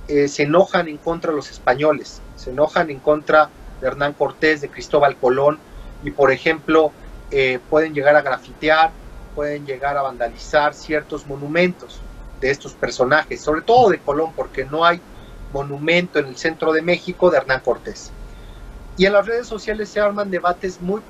eh, 0.08 0.28
se 0.28 0.42
enojan 0.42 0.88
en 0.88 0.98
contra 0.98 1.30
de 1.30 1.36
los 1.36 1.50
españoles, 1.50 2.20
se 2.34 2.50
enojan 2.50 2.90
en 2.90 3.00
contra 3.00 3.50
de 3.80 3.86
Hernán 3.86 4.12
Cortés, 4.12 4.60
de 4.60 4.70
Cristóbal 4.70 5.16
Colón, 5.16 5.58
y 6.02 6.10
por 6.10 6.32
ejemplo, 6.32 6.92
eh, 7.30 7.60
pueden 7.70 7.94
llegar 7.94 8.14
a 8.14 8.20
grafitear, 8.20 8.92
pueden 9.34 9.64
llegar 9.64 9.96
a 9.96 10.02
vandalizar 10.02 10.74
ciertos 10.74 11.26
monumentos 11.26 12.02
de 12.42 12.50
estos 12.50 12.74
personajes, 12.74 13.40
sobre 13.40 13.62
todo 13.62 13.88
de 13.88 14.00
Colón, 14.00 14.34
porque 14.34 14.66
no 14.66 14.84
hay 14.84 15.00
monumento 15.52 16.18
en 16.18 16.26
el 16.26 16.36
centro 16.36 16.72
de 16.72 16.82
México 16.82 17.30
de 17.30 17.38
Hernán 17.38 17.60
Cortés. 17.60 18.12
Y 18.98 19.06
en 19.06 19.14
las 19.14 19.26
redes 19.26 19.46
sociales 19.46 19.88
se 19.88 20.00
arman 20.00 20.30
debates 20.30 20.80
muy 20.80 21.00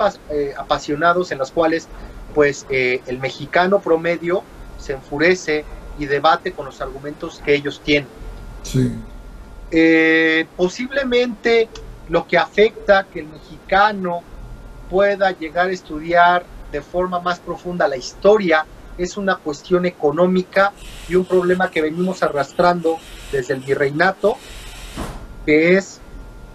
apasionados 0.56 1.32
en 1.32 1.38
los 1.38 1.50
cuales 1.50 1.88
pues 2.34 2.66
eh, 2.70 3.00
el 3.06 3.18
mexicano 3.18 3.80
promedio 3.80 4.42
se 4.78 4.94
enfurece 4.94 5.64
y 5.98 6.06
debate 6.06 6.52
con 6.52 6.66
los 6.66 6.80
argumentos 6.80 7.40
que 7.44 7.54
ellos 7.54 7.80
tienen. 7.84 8.08
Sí. 8.62 8.92
Eh, 9.70 10.46
posiblemente 10.56 11.68
lo 12.08 12.26
que 12.26 12.36
afecta 12.38 13.04
que 13.04 13.20
el 13.20 13.26
mexicano 13.28 14.22
pueda 14.88 15.30
llegar 15.30 15.68
a 15.68 15.72
estudiar 15.72 16.44
de 16.72 16.82
forma 16.82 17.20
más 17.20 17.38
profunda 17.38 17.86
la 17.86 17.96
historia 17.96 18.66
es 18.98 19.16
una 19.16 19.36
cuestión 19.36 19.86
económica 19.86 20.72
y 21.08 21.14
un 21.14 21.24
problema 21.24 21.70
que 21.70 21.80
venimos 21.80 22.22
arrastrando 22.22 22.98
desde 23.32 23.54
el 23.54 23.60
virreinato, 23.60 24.36
que 25.46 25.76
es, 25.76 26.00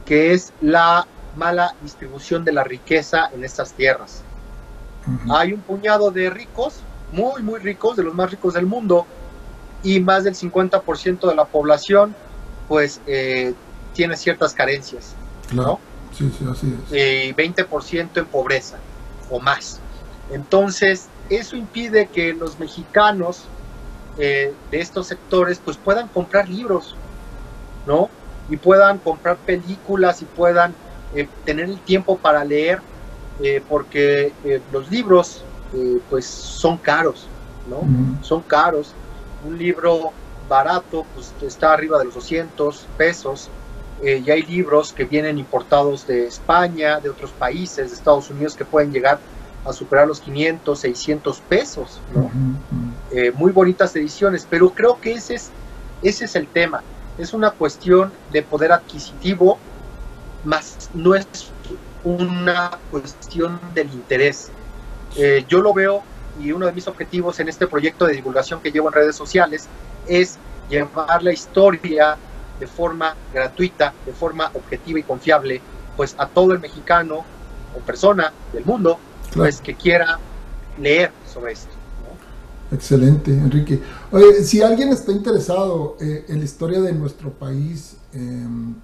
que 0.06 0.34
es 0.34 0.54
la 0.62 1.08
mala 1.36 1.76
distribución 1.82 2.46
de 2.46 2.52
la 2.52 2.64
riqueza 2.64 3.30
en 3.34 3.44
estas 3.44 3.74
tierras. 3.74 4.25
Hay 5.30 5.54
un 5.54 5.62
puñado 5.62 6.12
de 6.12 6.30
ricos, 6.30 6.82
muy, 7.12 7.44
muy 7.44 7.60
ricos, 7.60 7.96
de 7.96 8.04
los 8.04 8.14
más 8.14 8.32
ricos 8.32 8.54
del 8.54 8.66
mundo, 8.66 9.06
y 9.84 10.00
más 10.00 10.24
del 10.24 10.36
50% 10.36 11.28
de 11.28 11.36
la 11.36 11.46
población, 11.46 12.16
pues, 12.68 13.00
eh, 13.06 13.54
tiene 13.94 14.18
ciertas 14.18 14.54
carencias. 14.54 15.16
Claro. 15.50 15.80
Sí, 16.12 16.32
sí, 16.38 16.46
así 16.50 16.76
es. 16.90 16.92
Y 16.92 17.34
20% 17.34 18.20
en 18.20 18.26
pobreza 18.26 18.78
o 19.30 19.40
más. 19.40 19.80
Entonces, 20.32 21.08
eso 21.30 21.56
impide 21.56 22.08
que 22.08 22.34
los 22.34 22.58
mexicanos 22.60 23.44
eh, 24.18 24.54
de 24.72 24.80
estos 24.80 25.08
sectores, 25.08 25.62
pues, 25.64 25.78
puedan 25.78 26.08
comprar 26.08 26.50
libros, 26.50 26.96
¿no? 27.86 28.10
Y 28.50 28.58
puedan 28.58 28.98
comprar 28.98 29.38
películas 29.38 30.22
y 30.22 30.26
puedan 30.26 30.74
eh, 31.14 31.28
tener 31.44 31.66
el 31.66 31.80
tiempo 31.80 32.18
para 32.18 32.44
leer 32.44 32.82
eh, 33.42 33.62
porque 33.68 34.32
eh, 34.46 34.62
los 34.72 34.90
libros 34.90 35.44
eh, 35.74 36.00
pues 36.10 36.26
son 36.26 36.78
caros, 36.78 37.28
¿no? 37.70 37.82
Son 38.24 38.42
caros. 38.42 38.94
Un 39.46 39.58
libro 39.58 40.12
barato 40.48 41.06
pues 41.14 41.34
está 41.42 41.74
arriba 41.74 41.98
de 42.00 42.06
los 42.06 42.14
200 42.14 42.88
pesos 42.98 43.50
y 44.04 44.30
hay 44.30 44.44
libros 44.44 44.94
que 44.94 45.06
vienen 45.06 45.38
importados 45.38 46.06
de 46.06 46.28
España, 46.28 47.00
de 47.00 47.10
otros 47.10 47.32
países, 47.32 47.90
de 47.90 47.96
Estados 47.96 48.30
Unidos 48.30 48.56
que 48.56 48.66
pueden 48.66 48.92
llegar 48.92 49.20
a 49.66 49.74
superar 49.74 50.08
los 50.08 50.20
500, 50.20 50.78
600 50.78 51.40
pesos, 51.42 52.00
¿no? 52.14 52.30
muy 53.36 53.52
bonitas 53.52 53.96
ediciones, 53.96 54.46
pero 54.48 54.70
creo 54.70 55.00
que 55.00 55.14
ese 55.14 55.36
es, 55.36 55.50
ese 56.04 56.26
es 56.26 56.36
el 56.36 56.46
tema. 56.48 56.84
Es 57.18 57.34
una 57.34 57.52
cuestión 57.52 58.12
de 58.32 58.44
poder 58.44 58.74
adquisitivo, 58.74 59.58
más 60.44 60.90
no 60.94 61.16
es 61.16 61.26
una 62.06 62.72
cuestión 62.92 63.60
del 63.74 63.92
interés. 63.92 64.50
Eh, 65.18 65.44
yo 65.50 65.62
lo 65.62 65.74
veo 65.74 66.04
y 66.40 66.52
uno 66.52 66.68
de 66.68 66.72
mis 66.72 66.88
objetivos 66.88 67.40
en 67.40 67.50
este 67.50 67.68
proyecto 67.68 68.06
de 68.06 68.14
divulgación 68.14 68.62
que 68.62 68.72
llevo 68.72 68.88
en 68.88 68.94
redes 68.94 69.16
sociales 69.16 69.68
es 70.08 70.38
llevar 70.70 71.24
la 71.24 71.34
historia 71.34 72.18
de 72.60 72.68
forma 72.68 73.16
gratuita, 73.34 73.94
de 74.06 74.14
forma 74.14 74.50
objetiva 74.54 75.00
y 75.00 75.04
confiable, 75.04 75.62
pues 75.98 76.16
a 76.18 76.28
todo 76.28 76.54
el 76.54 76.60
mexicano 76.60 77.26
o 77.76 77.80
persona 77.80 78.32
del 78.54 78.64
mundo, 78.64 79.00
pues 79.34 79.60
que 79.60 79.76
quiera 79.76 80.20
leer 80.80 81.12
sobre 81.32 81.54
esto. 81.54 81.72
Excelente, 82.72 83.32
Enrique. 83.32 83.82
Oye, 84.12 84.44
si 84.44 84.62
alguien 84.62 84.90
está 84.90 85.12
interesado 85.12 85.98
eh, 86.00 86.26
en 86.28 86.40
la 86.40 86.46
historia 86.46 86.82
de 86.82 86.94
nuestro 86.94 87.32
país, 87.32 87.98
em, 88.14 88.76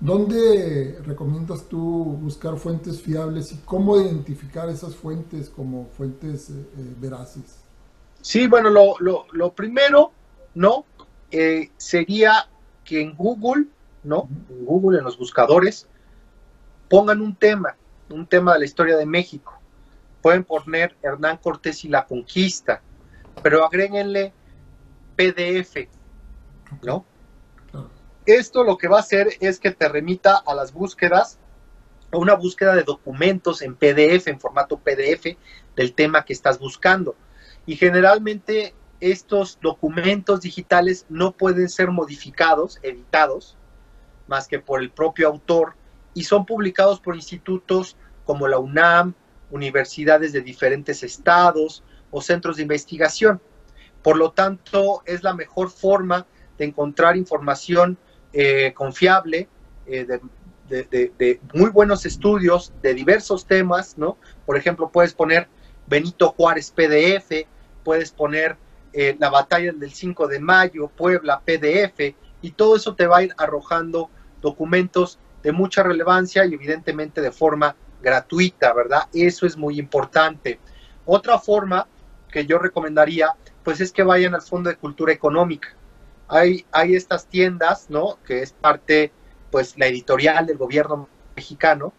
¿dónde 0.00 0.98
recomiendas 1.04 1.68
tú 1.68 1.78
buscar 2.20 2.56
fuentes 2.56 3.00
fiables 3.00 3.52
y 3.52 3.56
cómo 3.64 4.00
identificar 4.00 4.68
esas 4.68 4.94
fuentes 4.96 5.48
como 5.48 5.86
fuentes 5.96 6.50
eh, 6.50 6.54
eh, 6.54 6.94
veraces? 6.98 7.60
Sí, 8.20 8.46
bueno, 8.46 8.70
lo, 8.70 8.94
lo, 9.00 9.26
lo 9.32 9.52
primero, 9.52 10.12
¿no? 10.54 10.84
sería 11.76 12.48
que 12.84 13.00
en 13.00 13.14
Google, 13.14 13.66
¿no? 14.02 14.28
En 14.48 14.64
Google, 14.64 14.98
en 14.98 15.04
los 15.04 15.16
buscadores, 15.16 15.86
pongan 16.88 17.20
un 17.20 17.36
tema, 17.36 17.76
un 18.10 18.26
tema 18.26 18.54
de 18.54 18.58
la 18.58 18.64
historia 18.64 18.96
de 18.96 19.06
México. 19.06 19.58
Pueden 20.20 20.42
poner 20.42 20.96
Hernán 21.00 21.38
Cortés 21.38 21.84
y 21.84 21.88
la 21.88 22.04
conquista, 22.04 22.82
pero 23.42 23.64
agréguenle 23.64 24.32
PDF, 25.16 25.88
¿no? 26.82 27.04
Esto 28.30 28.62
lo 28.62 28.78
que 28.78 28.86
va 28.86 28.98
a 28.98 29.00
hacer 29.00 29.30
es 29.40 29.58
que 29.58 29.72
te 29.72 29.88
remita 29.88 30.36
a 30.36 30.54
las 30.54 30.72
búsquedas, 30.72 31.40
a 32.12 32.16
una 32.16 32.34
búsqueda 32.34 32.76
de 32.76 32.84
documentos 32.84 33.60
en 33.60 33.74
PDF, 33.74 34.28
en 34.28 34.38
formato 34.38 34.78
PDF, 34.78 35.36
del 35.74 35.94
tema 35.94 36.24
que 36.24 36.32
estás 36.32 36.60
buscando. 36.60 37.16
Y 37.66 37.74
generalmente 37.74 38.72
estos 39.00 39.58
documentos 39.60 40.42
digitales 40.42 41.06
no 41.08 41.32
pueden 41.32 41.68
ser 41.68 41.90
modificados, 41.90 42.78
editados, 42.84 43.56
más 44.28 44.46
que 44.46 44.60
por 44.60 44.80
el 44.80 44.92
propio 44.92 45.26
autor, 45.26 45.74
y 46.14 46.22
son 46.22 46.46
publicados 46.46 47.00
por 47.00 47.16
institutos 47.16 47.96
como 48.24 48.46
la 48.46 48.60
UNAM, 48.60 49.14
universidades 49.50 50.32
de 50.32 50.42
diferentes 50.42 51.02
estados 51.02 51.82
o 52.12 52.22
centros 52.22 52.58
de 52.58 52.62
investigación. 52.62 53.42
Por 54.04 54.16
lo 54.16 54.30
tanto, 54.30 55.02
es 55.04 55.24
la 55.24 55.34
mejor 55.34 55.68
forma 55.68 56.28
de 56.58 56.66
encontrar 56.66 57.16
información 57.16 57.98
eh, 58.32 58.72
confiable, 58.74 59.48
eh, 59.86 60.06
de, 60.68 61.40
muy 61.52 61.70
buenos 61.70 62.06
estudios 62.06 62.72
de 62.80 62.94
diversos 62.94 63.44
temas, 63.44 63.98
¿no? 63.98 64.16
Por 64.46 64.56
ejemplo, 64.56 64.90
puedes 64.90 65.12
poner 65.12 65.48
Benito 65.86 66.30
Juárez 66.30 66.70
PDF, 66.70 67.46
puedes 67.82 68.12
poner 68.12 68.56
eh, 68.92 69.16
la 69.18 69.30
batalla 69.30 69.72
del 69.72 69.90
5 69.92 70.28
de 70.28 70.38
mayo, 70.38 70.88
Puebla, 70.88 71.40
PDF, 71.44 72.14
y 72.42 72.52
todo 72.52 72.76
eso 72.76 72.94
te 72.94 73.06
va 73.06 73.18
a 73.18 73.22
ir 73.24 73.34
arrojando 73.36 74.10
documentos 74.40 75.18
de 75.42 75.52
mucha 75.52 75.82
relevancia 75.82 76.44
y 76.44 76.54
evidentemente 76.54 77.20
de 77.20 77.32
forma 77.32 77.74
gratuita, 78.00 78.72
¿verdad? 78.72 79.02
Eso 79.12 79.46
es 79.46 79.56
muy 79.56 79.78
importante. 79.78 80.60
Otra 81.04 81.38
forma 81.38 81.86
que 82.30 82.46
yo 82.46 82.58
recomendaría, 82.58 83.34
pues 83.64 83.80
es 83.80 83.92
que 83.92 84.02
vayan 84.02 84.34
al 84.34 84.42
Fondo 84.42 84.70
de 84.70 84.76
Cultura 84.76 85.12
Económica. 85.12 85.74
Hay, 86.30 86.64
hay 86.72 86.94
estas 86.94 87.26
tiendas, 87.26 87.90
¿no? 87.90 88.18
Que 88.24 88.42
es 88.42 88.52
parte, 88.52 89.12
pues, 89.50 89.76
la 89.76 89.86
editorial 89.86 90.46
del 90.46 90.56
gobierno 90.56 91.08
mexicano, 91.36 91.92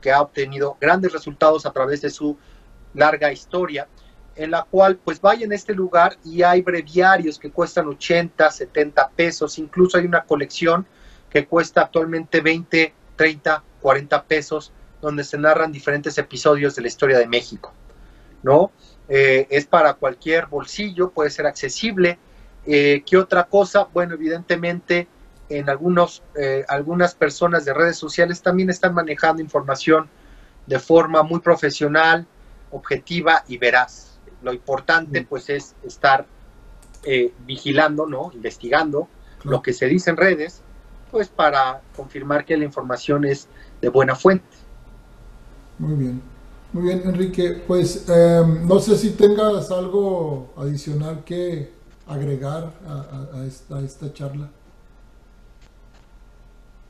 que 0.00 0.12
ha 0.12 0.20
obtenido 0.20 0.76
grandes 0.80 1.12
resultados 1.12 1.64
a 1.64 1.72
través 1.72 2.00
de 2.02 2.10
su 2.10 2.36
larga 2.94 3.32
historia 3.32 3.88
en 4.38 4.52
la 4.52 4.62
cual 4.62 4.96
pues 4.96 5.20
vayan 5.20 5.50
a 5.50 5.56
este 5.56 5.74
lugar 5.74 6.16
y 6.24 6.42
hay 6.42 6.62
breviarios 6.62 7.38
que 7.38 7.50
cuestan 7.50 7.88
80, 7.88 8.50
70 8.50 9.10
pesos, 9.10 9.58
incluso 9.58 9.98
hay 9.98 10.06
una 10.06 10.22
colección 10.22 10.86
que 11.28 11.44
cuesta 11.46 11.82
actualmente 11.82 12.40
20, 12.40 12.94
30, 13.16 13.64
40 13.82 14.24
pesos, 14.24 14.72
donde 15.02 15.24
se 15.24 15.38
narran 15.38 15.72
diferentes 15.72 16.16
episodios 16.18 16.76
de 16.76 16.82
la 16.82 16.88
historia 16.88 17.18
de 17.18 17.26
México, 17.26 17.72
¿no? 18.44 18.70
Eh, 19.08 19.48
es 19.50 19.66
para 19.66 19.94
cualquier 19.94 20.46
bolsillo, 20.46 21.10
puede 21.10 21.30
ser 21.30 21.46
accesible. 21.46 22.18
Eh, 22.70 23.02
¿Qué 23.04 23.16
otra 23.16 23.44
cosa? 23.44 23.88
Bueno, 23.92 24.14
evidentemente 24.14 25.08
en 25.48 25.70
algunos, 25.70 26.22
eh, 26.38 26.66
algunas 26.68 27.14
personas 27.14 27.64
de 27.64 27.72
redes 27.72 27.96
sociales 27.96 28.42
también 28.42 28.68
están 28.68 28.92
manejando 28.92 29.40
información 29.40 30.08
de 30.66 30.78
forma 30.78 31.22
muy 31.22 31.40
profesional, 31.40 32.26
objetiva 32.70 33.42
y 33.48 33.56
veraz 33.56 34.08
lo 34.42 34.52
importante 34.52 35.26
pues 35.28 35.48
es 35.50 35.74
estar 35.84 36.26
eh, 37.04 37.32
vigilando, 37.46 38.06
¿no? 38.06 38.30
Investigando 38.34 39.08
lo 39.44 39.62
que 39.62 39.72
se 39.72 39.86
dice 39.86 40.10
en 40.10 40.16
redes, 40.16 40.62
pues 41.10 41.28
para 41.28 41.80
confirmar 41.96 42.44
que 42.44 42.56
la 42.56 42.64
información 42.64 43.24
es 43.24 43.48
de 43.80 43.88
buena 43.88 44.14
fuente. 44.14 44.46
Muy 45.78 45.94
bien, 45.94 46.22
muy 46.72 46.82
bien 46.82 47.02
Enrique, 47.04 47.62
pues 47.66 48.08
em, 48.08 48.66
no 48.66 48.78
sé 48.80 48.96
si 48.96 49.10
tengas 49.10 49.70
algo 49.70 50.52
adicional 50.56 51.22
que 51.24 51.77
agregar 52.08 52.72
a, 52.86 53.44
esta, 53.44 54.12
charla. 54.12 54.48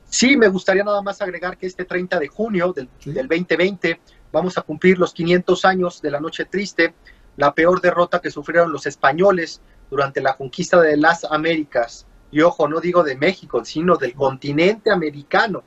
Sí, 0.08 0.36
me 0.36 0.48
gustaría 0.48 0.84
nada 0.84 1.02
más 1.02 1.20
agregar 1.20 1.58
que 1.58 1.66
este 1.66 1.84
30 1.84 2.18
de 2.18 2.28
junio 2.28 2.72
del, 2.72 2.88
del 3.04 3.28
2020 3.28 4.00
vamos 4.32 4.56
a 4.58 4.62
cumplir 4.62 4.98
los 4.98 5.12
500 5.12 5.64
años 5.64 6.02
de 6.02 6.10
la 6.10 6.20
Noche 6.20 6.44
Triste, 6.44 6.94
la 7.36 7.54
peor 7.54 7.80
derrota 7.80 8.20
que 8.20 8.30
sufrieron 8.30 8.72
los 8.72 8.86
españoles 8.86 9.60
durante 9.90 10.20
la 10.20 10.36
conquista 10.36 10.80
de 10.80 10.96
las 10.96 11.24
Américas, 11.24 12.06
y 12.30 12.42
ojo, 12.42 12.68
no 12.68 12.80
digo 12.80 13.02
de 13.02 13.16
México, 13.16 13.64
sino 13.64 13.96
del 13.96 14.14
continente 14.14 14.90
americano, 14.90 15.64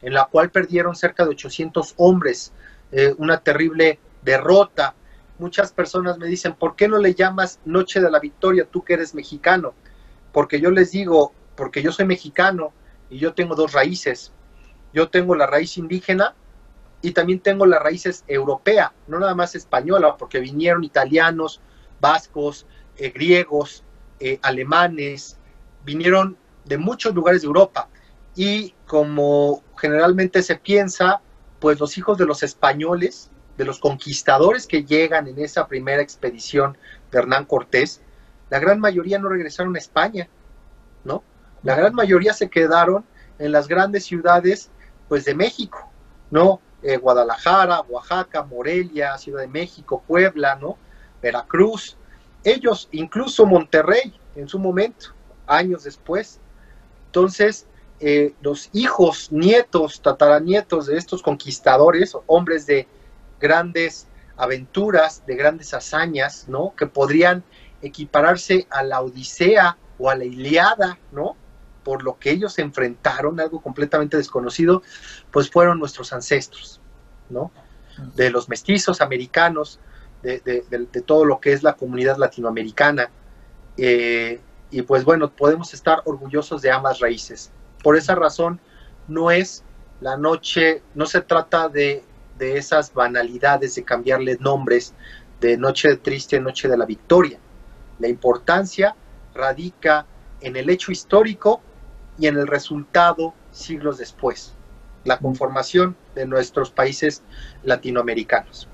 en 0.00 0.14
la 0.14 0.26
cual 0.26 0.50
perdieron 0.50 0.94
cerca 0.94 1.24
de 1.24 1.30
800 1.30 1.94
hombres, 1.96 2.52
eh, 2.92 3.14
una 3.18 3.38
terrible 3.38 3.98
derrota. 4.22 4.94
Muchas 5.38 5.72
personas 5.72 6.18
me 6.18 6.26
dicen, 6.26 6.54
¿por 6.54 6.76
qué 6.76 6.88
no 6.88 6.98
le 6.98 7.14
llamas 7.14 7.60
Noche 7.64 8.00
de 8.00 8.10
la 8.10 8.20
Victoria 8.20 8.68
tú 8.70 8.84
que 8.84 8.94
eres 8.94 9.14
mexicano? 9.14 9.74
Porque 10.32 10.60
yo 10.60 10.70
les 10.70 10.92
digo, 10.92 11.32
porque 11.56 11.82
yo 11.82 11.92
soy 11.92 12.06
mexicano 12.06 12.72
y 13.10 13.18
yo 13.18 13.34
tengo 13.34 13.54
dos 13.54 13.72
raíces. 13.72 14.32
Yo 14.92 15.08
tengo 15.08 15.34
la 15.34 15.46
raíz 15.46 15.76
indígena 15.76 16.34
y 17.02 17.12
también 17.12 17.40
tengo 17.40 17.66
las 17.66 17.82
raíces 17.82 18.24
europea, 18.28 18.94
no 19.08 19.18
nada 19.18 19.34
más 19.34 19.54
española, 19.54 20.16
porque 20.16 20.40
vinieron 20.40 20.84
italianos, 20.84 21.60
vascos, 22.00 22.66
eh, 22.96 23.10
griegos, 23.10 23.84
eh, 24.20 24.38
alemanes, 24.42 25.36
vinieron 25.84 26.36
de 26.64 26.78
muchos 26.78 27.14
lugares 27.14 27.42
de 27.42 27.46
Europa. 27.46 27.88
Y 28.36 28.74
como 28.86 29.62
generalmente 29.76 30.42
se 30.42 30.56
piensa, 30.56 31.20
pues 31.58 31.78
los 31.78 31.98
hijos 31.98 32.18
de 32.18 32.26
los 32.26 32.42
españoles, 32.42 33.30
de 33.56 33.64
los 33.64 33.78
conquistadores 33.78 34.66
que 34.66 34.84
llegan 34.84 35.28
en 35.28 35.38
esa 35.38 35.66
primera 35.66 36.02
expedición 36.02 36.76
de 37.10 37.18
Hernán 37.18 37.44
Cortés, 37.44 38.00
la 38.50 38.58
gran 38.58 38.80
mayoría 38.80 39.18
no 39.18 39.28
regresaron 39.28 39.74
a 39.74 39.78
España, 39.78 40.28
¿no? 41.04 41.22
La 41.62 41.74
gran 41.74 41.94
mayoría 41.94 42.32
se 42.34 42.50
quedaron 42.50 43.04
en 43.38 43.52
las 43.52 43.68
grandes 43.68 44.04
ciudades, 44.04 44.70
pues 45.08 45.24
de 45.24 45.34
México, 45.34 45.90
¿no? 46.30 46.60
Eh, 46.82 46.98
Guadalajara, 46.98 47.80
Oaxaca, 47.82 48.42
Morelia, 48.42 49.16
Ciudad 49.16 49.40
de 49.40 49.48
México, 49.48 50.02
Puebla, 50.06 50.56
¿no? 50.56 50.76
Veracruz, 51.22 51.96
ellos, 52.44 52.88
incluso 52.92 53.46
Monterrey 53.46 54.14
en 54.36 54.48
su 54.48 54.58
momento, 54.58 55.08
años 55.46 55.84
después. 55.84 56.38
Entonces, 57.06 57.66
eh, 58.00 58.34
los 58.42 58.68
hijos, 58.72 59.32
nietos, 59.32 60.02
tataranietos 60.02 60.86
de 60.86 60.98
estos 60.98 61.22
conquistadores, 61.22 62.14
hombres 62.26 62.66
de 62.66 62.86
grandes 63.44 64.08
aventuras, 64.36 65.24
de 65.26 65.36
grandes 65.36 65.74
hazañas, 65.74 66.48
¿no? 66.48 66.74
Que 66.74 66.86
podrían 66.86 67.44
equipararse 67.82 68.66
a 68.70 68.82
la 68.82 69.02
Odisea 69.02 69.76
o 69.98 70.08
a 70.08 70.14
la 70.16 70.24
Iliada, 70.24 70.98
¿no? 71.12 71.36
por 71.84 72.02
lo 72.02 72.18
que 72.18 72.30
ellos 72.30 72.58
enfrentaron, 72.58 73.38
algo 73.38 73.60
completamente 73.60 74.16
desconocido, 74.16 74.82
pues 75.30 75.50
fueron 75.50 75.78
nuestros 75.78 76.12
ancestros, 76.12 76.80
¿no? 77.28 77.52
De 78.16 78.30
los 78.30 78.48
mestizos 78.48 79.00
americanos, 79.00 79.78
de, 80.22 81.04
todo 81.06 81.26
lo 81.26 81.38
que 81.38 81.52
es 81.52 81.62
la 81.62 81.74
comunidad 81.74 82.16
latinoamericana. 82.16 83.10
Eh, 83.76 84.40
y 84.70 84.82
pues 84.82 85.04
bueno, 85.04 85.30
podemos 85.30 85.74
estar 85.74 86.00
orgullosos 86.06 86.62
de 86.62 86.72
ambas 86.72 86.98
raíces. 86.98 87.52
Por 87.82 87.96
esa 87.96 88.14
razón, 88.14 88.58
no 89.06 89.30
es 89.30 89.62
la 90.00 90.16
noche, 90.16 90.82
no 90.94 91.06
se 91.06 91.20
trata 91.20 91.68
de, 91.68 92.02
de 92.38 92.56
esas 92.56 92.92
banalidades 92.92 93.74
de 93.74 93.84
cambiarle 93.84 94.36
nombres 94.40 94.94
de 95.40 95.56
noche 95.56 95.96
triste, 95.96 96.40
noche 96.40 96.68
de 96.68 96.76
la 96.76 96.86
victoria. 96.86 97.38
La 97.98 98.08
importancia 98.08 98.96
radica 99.34 100.06
en 100.40 100.56
el 100.56 100.70
hecho 100.70 100.92
histórico 100.92 101.60
y 102.18 102.26
en 102.26 102.36
el 102.36 102.46
resultado 102.46 103.34
siglos 103.50 103.98
después, 103.98 104.52
la 105.04 105.18
conformación 105.18 105.96
de 106.14 106.26
nuestros 106.26 106.70
países 106.70 107.22
latinoamericanos. 107.62 108.68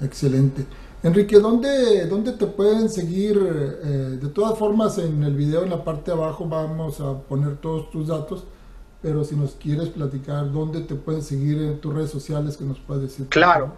Excelente. 0.00 0.64
Enrique, 1.02 1.38
¿dónde, 1.38 2.06
¿dónde 2.06 2.32
te 2.32 2.46
pueden 2.46 2.88
seguir? 2.88 3.38
Eh, 3.38 4.18
de 4.20 4.28
todas 4.30 4.58
formas, 4.58 4.98
en 4.98 5.22
el 5.22 5.34
video 5.34 5.62
en 5.62 5.70
la 5.70 5.84
parte 5.84 6.10
de 6.10 6.16
abajo 6.16 6.46
vamos 6.46 7.00
a 7.00 7.16
poner 7.18 7.56
todos 7.56 7.90
tus 7.90 8.08
datos, 8.08 8.44
pero 9.00 9.24
si 9.24 9.36
nos 9.36 9.52
quieres 9.52 9.88
platicar, 9.90 10.50
¿dónde 10.50 10.80
te 10.80 10.94
pueden 10.94 11.22
seguir 11.22 11.60
en 11.62 11.80
tus 11.80 11.94
redes 11.94 12.10
sociales 12.10 12.56
que 12.56 12.64
nos 12.64 12.78
puedes 12.80 13.02
decir? 13.02 13.28
Claro, 13.28 13.76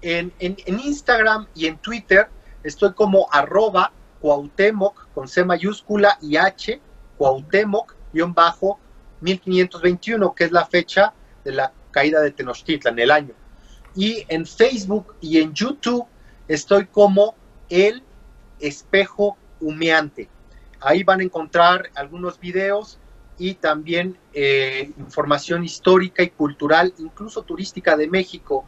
en, 0.00 0.32
en, 0.38 0.56
en 0.66 0.80
Instagram 0.80 1.46
y 1.54 1.66
en 1.66 1.76
Twitter 1.78 2.28
estoy 2.62 2.92
como 2.92 3.28
arroba 3.30 3.92
Cuauhtémoc 4.20 5.08
con 5.14 5.28
C 5.28 5.44
mayúscula 5.44 6.18
y 6.22 6.36
H, 6.36 6.80
Cuauhtémoc, 7.18 7.94
guion 8.12 8.32
bajo 8.32 8.78
1521, 9.20 10.34
que 10.34 10.44
es 10.44 10.52
la 10.52 10.64
fecha 10.64 11.12
de 11.44 11.52
la 11.52 11.72
caída 11.90 12.20
de 12.20 12.30
Tenochtitlan, 12.30 12.98
el 12.98 13.10
año. 13.10 13.34
Y 13.94 14.24
en 14.28 14.46
Facebook 14.46 15.14
y 15.20 15.38
en 15.38 15.52
YouTube 15.52 16.06
estoy 16.48 16.86
como 16.86 17.34
el 17.68 18.02
espejo 18.58 19.36
humeante. 19.60 20.28
Ahí 20.80 21.04
van 21.04 21.20
a 21.20 21.24
encontrar 21.24 21.90
algunos 21.94 22.40
videos 22.40 22.98
y 23.42 23.54
también 23.54 24.16
eh, 24.32 24.92
información 24.98 25.64
histórica 25.64 26.22
y 26.22 26.30
cultural, 26.30 26.94
incluso 26.98 27.42
turística 27.42 27.96
de 27.96 28.06
México. 28.06 28.64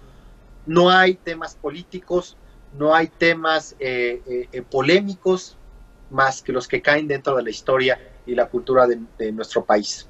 No 0.67 0.91
hay 0.91 1.15
temas 1.15 1.55
políticos, 1.55 2.37
no 2.77 2.93
hay 2.93 3.07
temas 3.07 3.77
eh, 3.79 4.49
eh, 4.51 4.63
polémicos 4.63 5.57
más 6.11 6.43
que 6.43 6.53
los 6.53 6.67
que 6.67 6.83
caen 6.83 7.07
dentro 7.07 7.37
de 7.37 7.45
la 7.45 7.51
historia 7.51 8.01
y 8.27 8.35
la 8.35 8.49
cultura 8.49 8.89
de, 8.89 9.31
nuestro 9.31 9.65
país. 9.65 10.09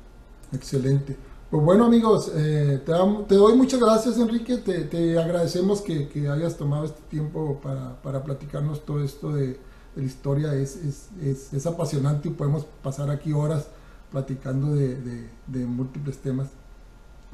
Excelente. 0.51 1.15
Pues 1.51 1.63
bueno 1.63 1.85
amigos, 1.85 2.33
te, 2.33 3.35
doy 3.35 3.55
muchas 3.57 3.79
gracias 3.79 4.17
Enrique, 4.17 4.57
te, 4.57 5.19
agradecemos 5.19 5.83
que, 5.83 6.09
hayas 6.27 6.57
tomado 6.57 6.87
este 6.87 7.03
tiempo 7.11 7.61
para, 7.63 8.25
platicarnos 8.25 8.83
todo 8.87 9.05
esto 9.05 9.31
de, 9.35 9.59
la 9.95 10.03
historia, 10.03 10.55
es, 10.55 10.77
es, 11.23 11.67
apasionante 11.67 12.29
y 12.29 12.33
podemos 12.33 12.67
pasar 12.83 13.11
aquí 13.11 13.33
horas 13.33 13.69
platicando 14.15 14.73
de, 14.75 15.67
múltiples 15.67 16.19
temas. 16.19 16.47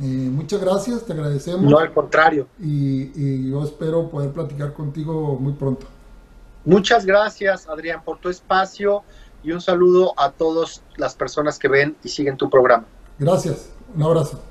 Eh, 0.00 0.02
muchas 0.02 0.62
gracias, 0.62 1.04
te 1.04 1.12
agradecemos. 1.12 1.70
No, 1.70 1.78
al 1.78 1.92
contrario. 1.92 2.48
Y, 2.58 3.50
yo 3.50 3.62
espero 3.62 4.08
poder 4.08 4.30
platicar 4.32 4.72
contigo 4.72 5.36
muy 5.38 5.52
pronto. 5.52 5.86
Muchas 6.64 7.04
gracias, 7.04 7.68
Adrián, 7.68 8.02
por 8.02 8.18
tu 8.18 8.30
espacio 8.30 9.02
y 9.42 9.52
un 9.52 9.60
saludo 9.60 10.14
a 10.18 10.30
todas 10.30 10.82
las 10.96 11.14
personas 11.14 11.58
que 11.58 11.68
ven 11.68 11.96
y 12.02 12.08
siguen 12.08 12.38
tu 12.38 12.48
programa. 12.48 12.86
Gracias, 13.18 13.68
un 13.94 14.02
abrazo. 14.02 14.49